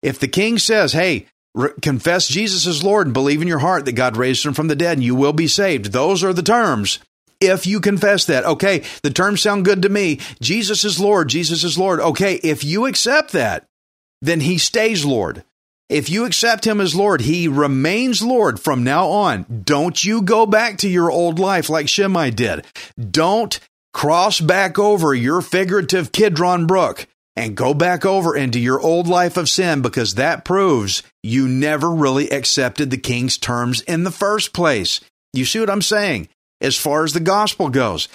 If 0.01 0.19
the 0.19 0.27
king 0.27 0.57
says, 0.57 0.93
hey, 0.93 1.27
re- 1.53 1.69
confess 1.81 2.27
Jesus 2.27 2.65
is 2.65 2.83
Lord 2.83 3.07
and 3.07 3.13
believe 3.13 3.41
in 3.41 3.47
your 3.47 3.59
heart 3.59 3.85
that 3.85 3.93
God 3.93 4.17
raised 4.17 4.45
him 4.45 4.53
from 4.53 4.67
the 4.67 4.75
dead 4.75 4.97
and 4.97 5.03
you 5.03 5.15
will 5.15 5.33
be 5.33 5.47
saved, 5.47 5.91
those 5.91 6.23
are 6.23 6.33
the 6.33 6.43
terms. 6.43 6.99
If 7.39 7.67
you 7.67 7.79
confess 7.79 8.25
that, 8.25 8.45
okay, 8.45 8.83
the 9.03 9.11
terms 9.11 9.41
sound 9.41 9.65
good 9.65 9.83
to 9.83 9.89
me. 9.89 10.19
Jesus 10.41 10.83
is 10.83 10.99
Lord, 10.99 11.29
Jesus 11.29 11.63
is 11.63 11.77
Lord. 11.77 11.99
Okay, 11.99 12.35
if 12.35 12.63
you 12.63 12.85
accept 12.87 13.31
that, 13.33 13.65
then 14.21 14.39
he 14.39 14.57
stays 14.57 15.05
Lord. 15.05 15.43
If 15.89 16.09
you 16.09 16.25
accept 16.25 16.65
him 16.65 16.81
as 16.81 16.95
Lord, 16.95 17.21
he 17.21 17.47
remains 17.47 18.21
Lord 18.21 18.59
from 18.59 18.83
now 18.83 19.07
on. 19.07 19.61
Don't 19.63 20.03
you 20.03 20.21
go 20.21 20.45
back 20.45 20.79
to 20.79 20.89
your 20.89 21.09
old 21.11 21.39
life 21.39 21.69
like 21.69 21.87
Shimei 21.87 22.31
did. 22.31 22.65
Don't 22.99 23.59
cross 23.93 24.41
back 24.41 24.77
over 24.77 25.13
your 25.13 25.41
figurative 25.41 26.11
Kidron 26.11 26.67
Brook 26.67 27.07
and 27.37 27.55
go 27.55 27.73
back 27.75 28.03
over 28.03 28.35
into 28.35 28.59
your 28.59 28.81
old 28.81 29.07
life 29.07 29.37
of 29.37 29.47
sin 29.47 29.81
because 29.81 30.15
that 30.15 30.43
proves 30.43 31.03
you 31.21 31.47
never 31.47 31.89
really 31.91 32.29
accepted 32.31 32.89
the 32.89 32.97
king's 32.97 33.37
terms 33.37 33.81
in 33.81 34.03
the 34.03 34.11
first 34.11 34.53
place. 34.53 34.99
You 35.33 35.45
see 35.45 35.59
what 35.59 35.69
I'm 35.69 35.83
saying? 35.83 36.29
As 36.59 36.75
far 36.75 37.03
as 37.03 37.13
the 37.13 37.19
gospel 37.19 37.69
goes. 37.69 38.09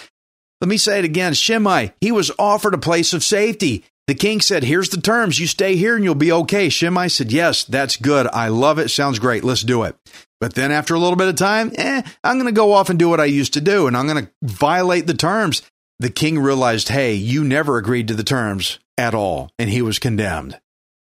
Let 0.59 0.67
me 0.67 0.77
say 0.77 0.99
it 0.99 1.05
again. 1.05 1.33
Shimei, 1.33 1.93
he 2.01 2.11
was 2.11 2.31
offered 2.37 2.73
a 2.73 2.77
place 2.77 3.13
of 3.13 3.23
safety. 3.23 3.85
The 4.07 4.15
king 4.15 4.41
said, 4.41 4.65
Here's 4.65 4.89
the 4.89 4.99
terms. 4.99 5.39
You 5.39 5.47
stay 5.47 5.77
here 5.77 5.95
and 5.95 6.03
you'll 6.03 6.15
be 6.15 6.31
okay. 6.31 6.67
Shimei 6.67 7.07
said, 7.07 7.31
Yes, 7.31 7.63
that's 7.63 7.95
good. 7.95 8.27
I 8.27 8.49
love 8.49 8.77
it. 8.77 8.89
Sounds 8.89 9.19
great. 9.19 9.45
Let's 9.45 9.61
do 9.61 9.83
it. 9.83 9.95
But 10.41 10.55
then 10.55 10.73
after 10.73 10.93
a 10.93 10.99
little 10.99 11.15
bit 11.15 11.29
of 11.29 11.35
time, 11.35 11.71
eh, 11.75 12.01
I'm 12.23 12.35
going 12.35 12.47
to 12.47 12.51
go 12.51 12.73
off 12.73 12.89
and 12.89 12.99
do 12.99 13.07
what 13.07 13.21
I 13.21 13.25
used 13.25 13.53
to 13.53 13.61
do 13.61 13.87
and 13.87 13.95
I'm 13.95 14.07
going 14.07 14.25
to 14.25 14.31
violate 14.41 15.07
the 15.07 15.13
terms. 15.13 15.61
The 15.99 16.09
king 16.09 16.39
realized, 16.39 16.89
Hey, 16.89 17.13
you 17.13 17.45
never 17.45 17.77
agreed 17.77 18.09
to 18.09 18.13
the 18.13 18.25
terms 18.25 18.79
at 18.97 19.15
all. 19.15 19.51
And 19.57 19.69
he 19.69 19.81
was 19.81 19.99
condemned. 19.99 20.59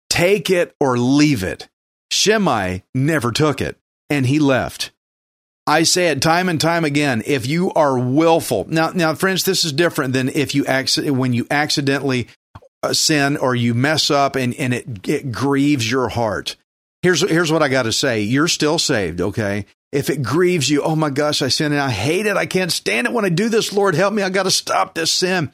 Take 0.10 0.50
it 0.50 0.76
or 0.80 0.98
leave 0.98 1.44
it. 1.44 1.68
Shimei 2.12 2.84
never 2.94 3.32
took 3.32 3.62
it 3.62 3.78
and 4.10 4.26
he 4.26 4.40
left. 4.40 4.92
I 5.66 5.84
say 5.84 6.08
it 6.08 6.22
time 6.22 6.48
and 6.48 6.62
time 6.62 6.86
again. 6.86 7.22
If 7.26 7.46
you 7.46 7.74
are 7.74 8.00
willful, 8.00 8.66
now, 8.70 8.92
now, 8.92 9.14
friends, 9.16 9.44
this 9.44 9.66
is 9.66 9.74
different 9.74 10.14
than 10.14 10.30
if 10.30 10.56
you 10.56 10.64
when 11.12 11.34
you 11.34 11.46
accidentally 11.52 12.30
uh, 12.84 12.94
sin 12.94 13.36
or 13.36 13.54
you 13.54 13.74
mess 13.74 14.10
up 14.10 14.38
and 14.38 14.56
and 14.56 14.74
it 14.74 15.08
it 15.08 15.32
grieves 15.32 15.90
your 15.90 16.08
heart. 16.08 16.56
Here's 17.02 17.20
here's 17.30 17.52
what 17.52 17.64
I 17.64 17.68
got 17.68 17.84
to 17.84 17.92
say. 17.92 18.22
You're 18.22 18.48
still 18.48 18.80
saved, 18.80 19.20
okay? 19.20 19.66
If 19.92 20.10
it 20.10 20.22
grieves 20.22 20.70
you, 20.70 20.82
oh 20.84 20.96
my 20.96 21.10
gosh, 21.10 21.42
I 21.42 21.50
sin 21.50 21.74
and 21.74 21.82
I 21.82 21.90
hate 21.90 22.26
it. 22.26 22.38
I 22.38 22.46
can't 22.46 22.72
stand 22.72 23.08
it 23.08 23.14
when 23.14 23.26
I 23.26 23.30
do 23.30 23.50
this. 23.50 23.74
Lord, 23.74 23.96
help 23.96 24.14
me. 24.14 24.24
I 24.24 24.30
got 24.30 24.44
to 24.44 24.52
stop 24.52 24.96
this 24.96 25.12
sin. 25.12 25.52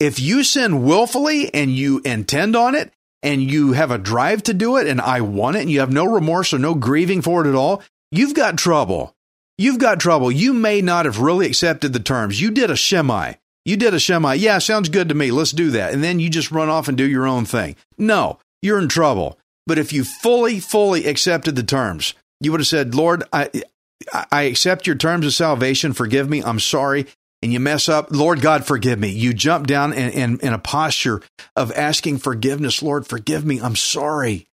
If 0.00 0.18
you 0.18 0.42
sin 0.42 0.82
willfully 0.82 1.52
and 1.52 1.70
you 1.70 2.00
intend 2.04 2.56
on 2.56 2.74
it 2.74 2.92
and 3.22 3.42
you 3.42 3.72
have 3.72 3.90
a 3.90 3.98
drive 3.98 4.42
to 4.44 4.54
do 4.54 4.78
it 4.78 4.86
and 4.86 5.00
I 5.00 5.20
want 5.20 5.56
it 5.56 5.60
and 5.60 5.70
you 5.70 5.80
have 5.80 5.92
no 5.92 6.06
remorse 6.06 6.54
or 6.54 6.58
no 6.58 6.74
grieving 6.74 7.20
for 7.20 7.44
it 7.44 7.48
at 7.48 7.54
all, 7.54 7.82
you've 8.10 8.34
got 8.34 8.56
trouble. 8.56 9.14
You've 9.58 9.78
got 9.78 10.00
trouble. 10.00 10.32
You 10.32 10.54
may 10.54 10.80
not 10.80 11.04
have 11.04 11.20
really 11.20 11.46
accepted 11.46 11.92
the 11.92 12.00
terms. 12.00 12.40
You 12.40 12.50
did 12.50 12.70
a 12.70 12.76
Shimei. 12.76 13.36
You 13.66 13.76
did 13.76 13.92
a 13.92 14.00
Shimei. 14.00 14.36
Yeah, 14.36 14.56
sounds 14.58 14.88
good 14.88 15.10
to 15.10 15.14
me. 15.14 15.30
Let's 15.30 15.52
do 15.52 15.70
that. 15.72 15.92
And 15.92 16.02
then 16.02 16.18
you 16.18 16.30
just 16.30 16.50
run 16.50 16.70
off 16.70 16.88
and 16.88 16.96
do 16.96 17.06
your 17.06 17.26
own 17.26 17.44
thing. 17.44 17.76
No, 17.98 18.38
you're 18.62 18.78
in 18.78 18.88
trouble. 18.88 19.38
But 19.66 19.78
if 19.78 19.92
you 19.92 20.02
fully, 20.02 20.60
fully 20.60 21.04
accepted 21.04 21.56
the 21.56 21.62
terms, 21.62 22.14
you 22.40 22.52
would 22.52 22.60
have 22.60 22.66
said, 22.66 22.94
Lord, 22.94 23.22
I, 23.34 23.50
I 24.32 24.42
accept 24.44 24.86
your 24.86 24.96
terms 24.96 25.26
of 25.26 25.34
salvation. 25.34 25.92
Forgive 25.92 26.30
me. 26.30 26.42
I'm 26.42 26.58
sorry. 26.58 27.06
And 27.42 27.52
you 27.52 27.60
mess 27.60 27.88
up. 27.88 28.10
Lord 28.10 28.42
God, 28.42 28.66
forgive 28.66 28.98
me. 28.98 29.08
You 29.08 29.32
jump 29.32 29.66
down 29.66 29.92
in, 29.94 30.10
in, 30.10 30.40
in 30.40 30.52
a 30.52 30.58
posture 30.58 31.22
of 31.56 31.72
asking 31.72 32.18
forgiveness. 32.18 32.82
Lord, 32.82 33.06
forgive 33.06 33.44
me. 33.44 33.60
I'm 33.60 33.76
sorry. 33.76 34.46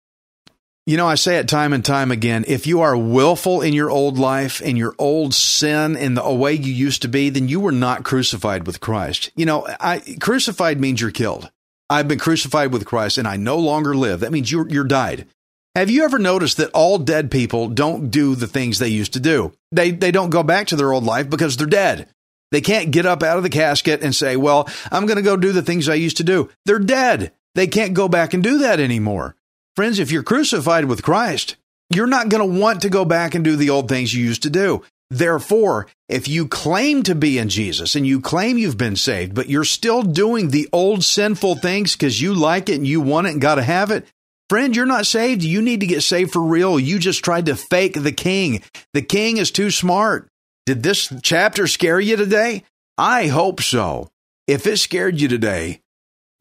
You 0.85 0.95
know, 0.95 1.05
I 1.05 1.15
say 1.15 1.35
it 1.35 1.49
time 1.49 1.73
and 1.73 1.83
time 1.83 2.11
again. 2.11 2.45
If 2.47 2.65
you 2.65 2.79
are 2.79 2.95
willful 2.95 3.61
in 3.61 3.73
your 3.73 3.89
old 3.89 4.17
life 4.17 4.61
and 4.63 4.77
your 4.77 4.95
old 4.97 5.33
sin 5.33 5.97
and 5.97 6.15
the 6.15 6.33
way 6.33 6.53
you 6.53 6.71
used 6.71 7.01
to 7.01 7.09
be, 7.09 7.29
then 7.29 7.49
you 7.49 7.59
were 7.59 7.73
not 7.73 8.05
crucified 8.05 8.65
with 8.65 8.79
Christ. 8.79 9.29
You 9.35 9.45
know, 9.45 9.67
I, 9.81 10.01
crucified 10.21 10.79
means 10.79 11.01
you're 11.01 11.11
killed. 11.11 11.51
I've 11.89 12.07
been 12.07 12.19
crucified 12.19 12.71
with 12.71 12.85
Christ 12.85 13.17
and 13.17 13.27
I 13.27 13.35
no 13.35 13.57
longer 13.57 13.95
live. 13.95 14.21
That 14.21 14.31
means 14.31 14.49
you're, 14.49 14.69
you're 14.69 14.85
died. 14.85 15.27
Have 15.75 15.89
you 15.89 16.05
ever 16.05 16.19
noticed 16.19 16.55
that 16.55 16.71
all 16.71 16.97
dead 16.97 17.31
people 17.31 17.67
don't 17.67 18.09
do 18.09 18.33
the 18.33 18.47
things 18.47 18.79
they 18.79 18.87
used 18.87 19.11
to 19.13 19.19
do? 19.19 19.51
They, 19.73 19.91
they 19.91 20.11
don't 20.11 20.29
go 20.29 20.41
back 20.41 20.67
to 20.67 20.77
their 20.77 20.93
old 20.93 21.03
life 21.03 21.29
because 21.29 21.57
they're 21.57 21.67
dead. 21.67 22.07
They 22.51 22.61
can't 22.61 22.91
get 22.91 23.05
up 23.05 23.23
out 23.23 23.37
of 23.37 23.43
the 23.43 23.49
casket 23.49 24.01
and 24.01 24.15
say, 24.15 24.37
well, 24.37 24.69
I'm 24.91 25.05
going 25.05 25.17
to 25.17 25.23
go 25.23 25.35
do 25.35 25.51
the 25.51 25.61
things 25.61 25.89
I 25.89 25.95
used 25.95 26.17
to 26.17 26.23
do. 26.23 26.49
They're 26.65 26.79
dead. 26.79 27.33
They 27.55 27.67
can't 27.67 27.93
go 27.93 28.07
back 28.07 28.33
and 28.33 28.43
do 28.43 28.59
that 28.59 28.79
anymore. 28.79 29.35
Friends, 29.75 29.99
if 29.99 30.11
you're 30.11 30.23
crucified 30.23 30.85
with 30.85 31.03
Christ, 31.03 31.55
you're 31.89 32.07
not 32.07 32.29
going 32.29 32.41
to 32.41 32.59
want 32.59 32.81
to 32.81 32.89
go 32.89 33.05
back 33.05 33.35
and 33.35 33.43
do 33.43 33.55
the 33.55 33.69
old 33.69 33.89
things 33.89 34.13
you 34.13 34.23
used 34.23 34.43
to 34.43 34.49
do. 34.49 34.83
Therefore, 35.09 35.87
if 36.09 36.27
you 36.27 36.47
claim 36.47 37.03
to 37.03 37.15
be 37.15 37.37
in 37.37 37.47
Jesus 37.49 37.95
and 37.95 38.05
you 38.05 38.19
claim 38.19 38.57
you've 38.57 38.77
been 38.77 38.97
saved, 38.97 39.33
but 39.33 39.49
you're 39.49 39.63
still 39.63 40.03
doing 40.03 40.49
the 40.49 40.67
old 40.73 41.03
sinful 41.03 41.55
things 41.55 41.93
because 41.93 42.21
you 42.21 42.33
like 42.33 42.69
it 42.69 42.75
and 42.75 42.87
you 42.87 42.99
want 42.99 43.27
it 43.27 43.31
and 43.31 43.41
got 43.41 43.55
to 43.55 43.63
have 43.63 43.89
it, 43.89 44.05
friend, 44.49 44.75
you're 44.75 44.85
not 44.85 45.05
saved. 45.05 45.43
You 45.43 45.61
need 45.61 45.79
to 45.79 45.87
get 45.87 46.01
saved 46.01 46.33
for 46.33 46.41
real. 46.41 46.79
You 46.79 46.99
just 46.99 47.23
tried 47.23 47.45
to 47.45 47.55
fake 47.55 47.93
the 47.93 48.11
king. 48.11 48.61
The 48.93 49.01
king 49.01 49.37
is 49.37 49.49
too 49.51 49.71
smart. 49.71 50.27
Did 50.67 50.83
this 50.83 51.13
chapter 51.23 51.65
scare 51.65 51.97
you 51.97 52.17
today? 52.17 52.63
I 52.97 53.27
hope 53.27 53.61
so. 53.61 54.09
If 54.47 54.67
it 54.67 54.75
scared 54.75 55.17
you 55.17 55.29
today, 55.29 55.81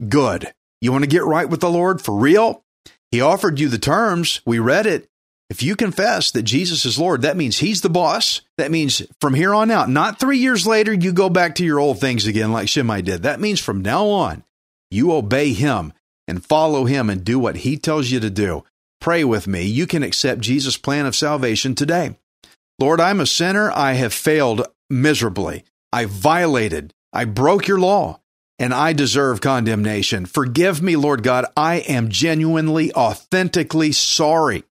good. 0.05 0.53
You 0.81 0.91
want 0.91 1.05
to 1.05 1.09
get 1.09 1.23
right 1.23 1.49
with 1.49 1.61
the 1.61 1.69
Lord 1.69 2.01
for 2.01 2.13
real? 2.13 2.65
He 3.09 3.21
offered 3.21 3.57
you 3.57 3.69
the 3.69 3.77
terms. 3.77 4.41
We 4.45 4.59
read 4.59 4.85
it. 4.85 5.07
If 5.49 5.63
you 5.63 5.77
confess 5.77 6.29
that 6.31 6.43
Jesus 6.43 6.85
is 6.85 6.99
Lord, 6.99 7.21
that 7.21 7.37
means 7.37 7.59
He's 7.59 7.79
the 7.79 7.89
boss. 7.89 8.41
That 8.57 8.69
means 8.69 9.01
from 9.21 9.33
here 9.33 9.53
on 9.53 9.71
out, 9.71 9.89
not 9.89 10.19
three 10.19 10.39
years 10.39 10.67
later, 10.67 10.91
you 10.91 11.13
go 11.13 11.29
back 11.29 11.55
to 11.55 11.63
your 11.63 11.79
old 11.79 12.01
things 12.01 12.27
again 12.27 12.51
like 12.51 12.67
Shimei 12.67 13.03
did. 13.03 13.23
That 13.23 13.39
means 13.39 13.61
from 13.61 13.81
now 13.81 14.07
on, 14.07 14.43
you 14.91 15.13
obey 15.13 15.53
Him 15.53 15.93
and 16.27 16.45
follow 16.45 16.83
Him 16.83 17.09
and 17.09 17.23
do 17.23 17.39
what 17.39 17.55
He 17.55 17.77
tells 17.77 18.11
you 18.11 18.19
to 18.19 18.29
do. 18.29 18.65
Pray 18.99 19.23
with 19.23 19.47
me. 19.47 19.63
You 19.63 19.87
can 19.87 20.03
accept 20.03 20.41
Jesus' 20.41 20.75
plan 20.75 21.05
of 21.05 21.15
salvation 21.15 21.75
today. 21.75 22.17
Lord, 22.79 22.99
I'm 22.99 23.19
a 23.19 23.25
sinner. 23.25 23.71
I 23.71 23.93
have 23.93 24.13
failed 24.13 24.67
miserably. 24.89 25.63
I 25.91 26.05
violated. 26.05 26.93
I 27.11 27.25
broke 27.25 27.67
your 27.67 27.79
law 27.79 28.19
and 28.59 28.73
I 28.73 28.93
deserve 28.93 29.41
condemnation. 29.41 30.25
Forgive 30.25 30.81
me, 30.81 30.95
Lord 30.95 31.23
God. 31.23 31.45
I 31.55 31.77
am 31.77 32.09
genuinely, 32.09 32.93
authentically 32.93 33.91
sorry. 33.91 34.63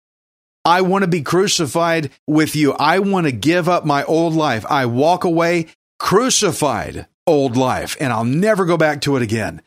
I 0.64 0.80
want 0.80 1.02
to 1.02 1.08
be 1.08 1.22
crucified 1.22 2.10
with 2.26 2.56
you. 2.56 2.72
I 2.72 2.98
want 2.98 3.26
to 3.26 3.32
give 3.32 3.68
up 3.68 3.84
my 3.84 4.04
old 4.04 4.34
life. 4.34 4.64
I 4.68 4.86
walk 4.86 5.24
away 5.24 5.66
crucified 5.98 7.06
old 7.26 7.56
life 7.56 7.96
and 8.00 8.12
I'll 8.12 8.24
never 8.24 8.64
go 8.64 8.76
back 8.76 9.02
to 9.02 9.16
it 9.16 9.22
again. 9.22 9.62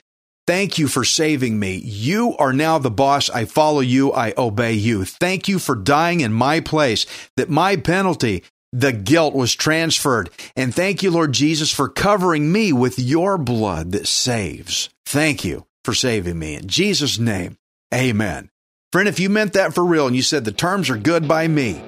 Thank 0.48 0.78
you 0.78 0.88
for 0.88 1.04
saving 1.04 1.60
me. 1.60 1.76
You 1.76 2.36
are 2.38 2.54
now 2.54 2.80
the 2.80 2.90
boss. 2.90 3.30
I 3.30 3.46
follow 3.46 3.82
you. 3.82 4.14
I 4.14 4.34
obey 4.38 4.74
you. 4.74 5.04
Thank 5.04 5.48
you 5.48 5.60
for 5.60 5.76
dying 5.76 6.22
in 6.22 6.32
my 6.32 6.62
place, 6.62 7.06
that 7.36 7.50
my 7.50 7.76
penalty 7.76 8.44
the 8.74 8.92
guilt 8.92 9.34
was 9.34 9.56
transferred. 9.56 10.30
And 10.56 10.74
thank 10.74 11.02
you, 11.02 11.12
Lord 11.12 11.32
Jesus, 11.32 11.72
for 11.72 11.90
covering 11.90 12.52
me 12.52 12.74
with 12.74 13.00
your 13.00 13.38
blood 13.38 13.92
that 13.94 14.08
saves. 14.08 14.90
Thank 15.06 15.46
you 15.46 15.66
for 15.84 15.94
saving 15.94 16.38
me. 16.38 16.56
In 16.56 16.68
Jesus' 16.68 17.18
name, 17.18 17.58
amen. 17.94 18.50
Friend, 18.92 19.08
if 19.08 19.20
you 19.20 19.30
meant 19.30 19.54
that 19.54 19.74
for 19.74 19.86
real 19.86 20.08
and 20.08 20.16
you 20.16 20.22
said 20.22 20.46
the 20.46 20.52
terms 20.52 20.90
are 20.90 20.98
good 20.98 21.28
by 21.28 21.48
me, 21.48 21.82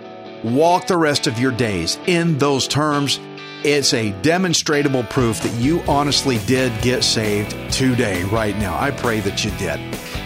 walk 0.44 0.88
the 0.88 0.98
rest 0.98 1.28
of 1.28 1.40
your 1.40 1.52
days 1.52 1.98
in 2.08 2.38
those 2.38 2.68
terms. 2.68 3.20
It's 3.62 3.94
a 3.94 4.12
demonstrable 4.22 5.04
proof 5.04 5.42
that 5.42 5.54
you 5.60 5.82
honestly 5.82 6.38
did 6.46 6.72
get 6.82 7.04
saved 7.04 7.52
today, 7.74 8.24
right 8.24 8.58
now. 8.58 8.80
I 8.80 8.92
pray 8.92 9.20
that 9.20 9.44
you 9.44 9.52
did. 9.52 9.78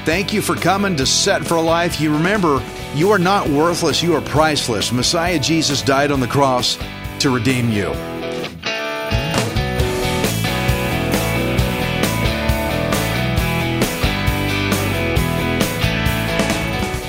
Thank 0.06 0.34
you 0.34 0.42
for 0.42 0.56
coming 0.56 0.96
to 0.98 1.06
Set 1.08 1.44
for 1.44 1.60
Life. 1.60 2.00
You 2.00 2.14
remember, 2.14 2.62
you 2.94 3.10
are 3.10 3.18
not 3.18 3.50
worthless, 3.50 4.04
you 4.04 4.14
are 4.16 4.22
priceless. 4.22 4.92
Messiah 4.92 5.40
Jesus 5.40 5.82
died 5.82 6.12
on 6.12 6.20
the 6.20 6.28
cross 6.28 6.78
to 7.20 7.34
redeem 7.34 7.72
you. 7.72 7.92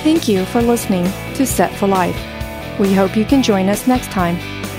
Thank 0.01 0.27
you 0.27 0.45
for 0.45 0.63
listening 0.63 1.03
to 1.35 1.45
Set 1.45 1.71
for 1.75 1.85
Life. 1.85 2.19
We 2.79 2.93
hope 2.95 3.15
you 3.15 3.25
can 3.25 3.43
join 3.43 3.69
us 3.69 3.85
next 3.85 4.09
time, 4.09 4.37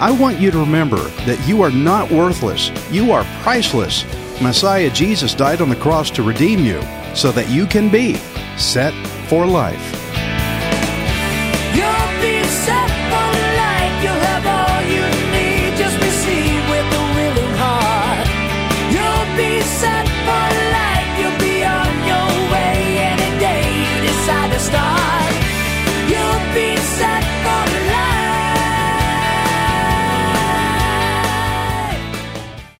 I 0.00 0.10
want 0.10 0.40
you 0.40 0.50
to 0.50 0.58
remember 0.58 0.96
that 1.26 1.46
you 1.46 1.60
are 1.60 1.70
not 1.70 2.10
worthless, 2.10 2.70
you 2.90 3.12
are 3.12 3.22
priceless. 3.42 4.06
Messiah 4.40 4.88
Jesus 4.88 5.34
died 5.34 5.60
on 5.60 5.68
the 5.68 5.76
cross 5.76 6.10
to 6.12 6.22
redeem 6.22 6.60
you 6.60 6.80
so 7.14 7.30
that 7.32 7.50
you 7.50 7.66
can 7.66 7.90
be 7.90 8.14
set 8.56 8.94
for 9.28 9.46
life. 9.46 9.99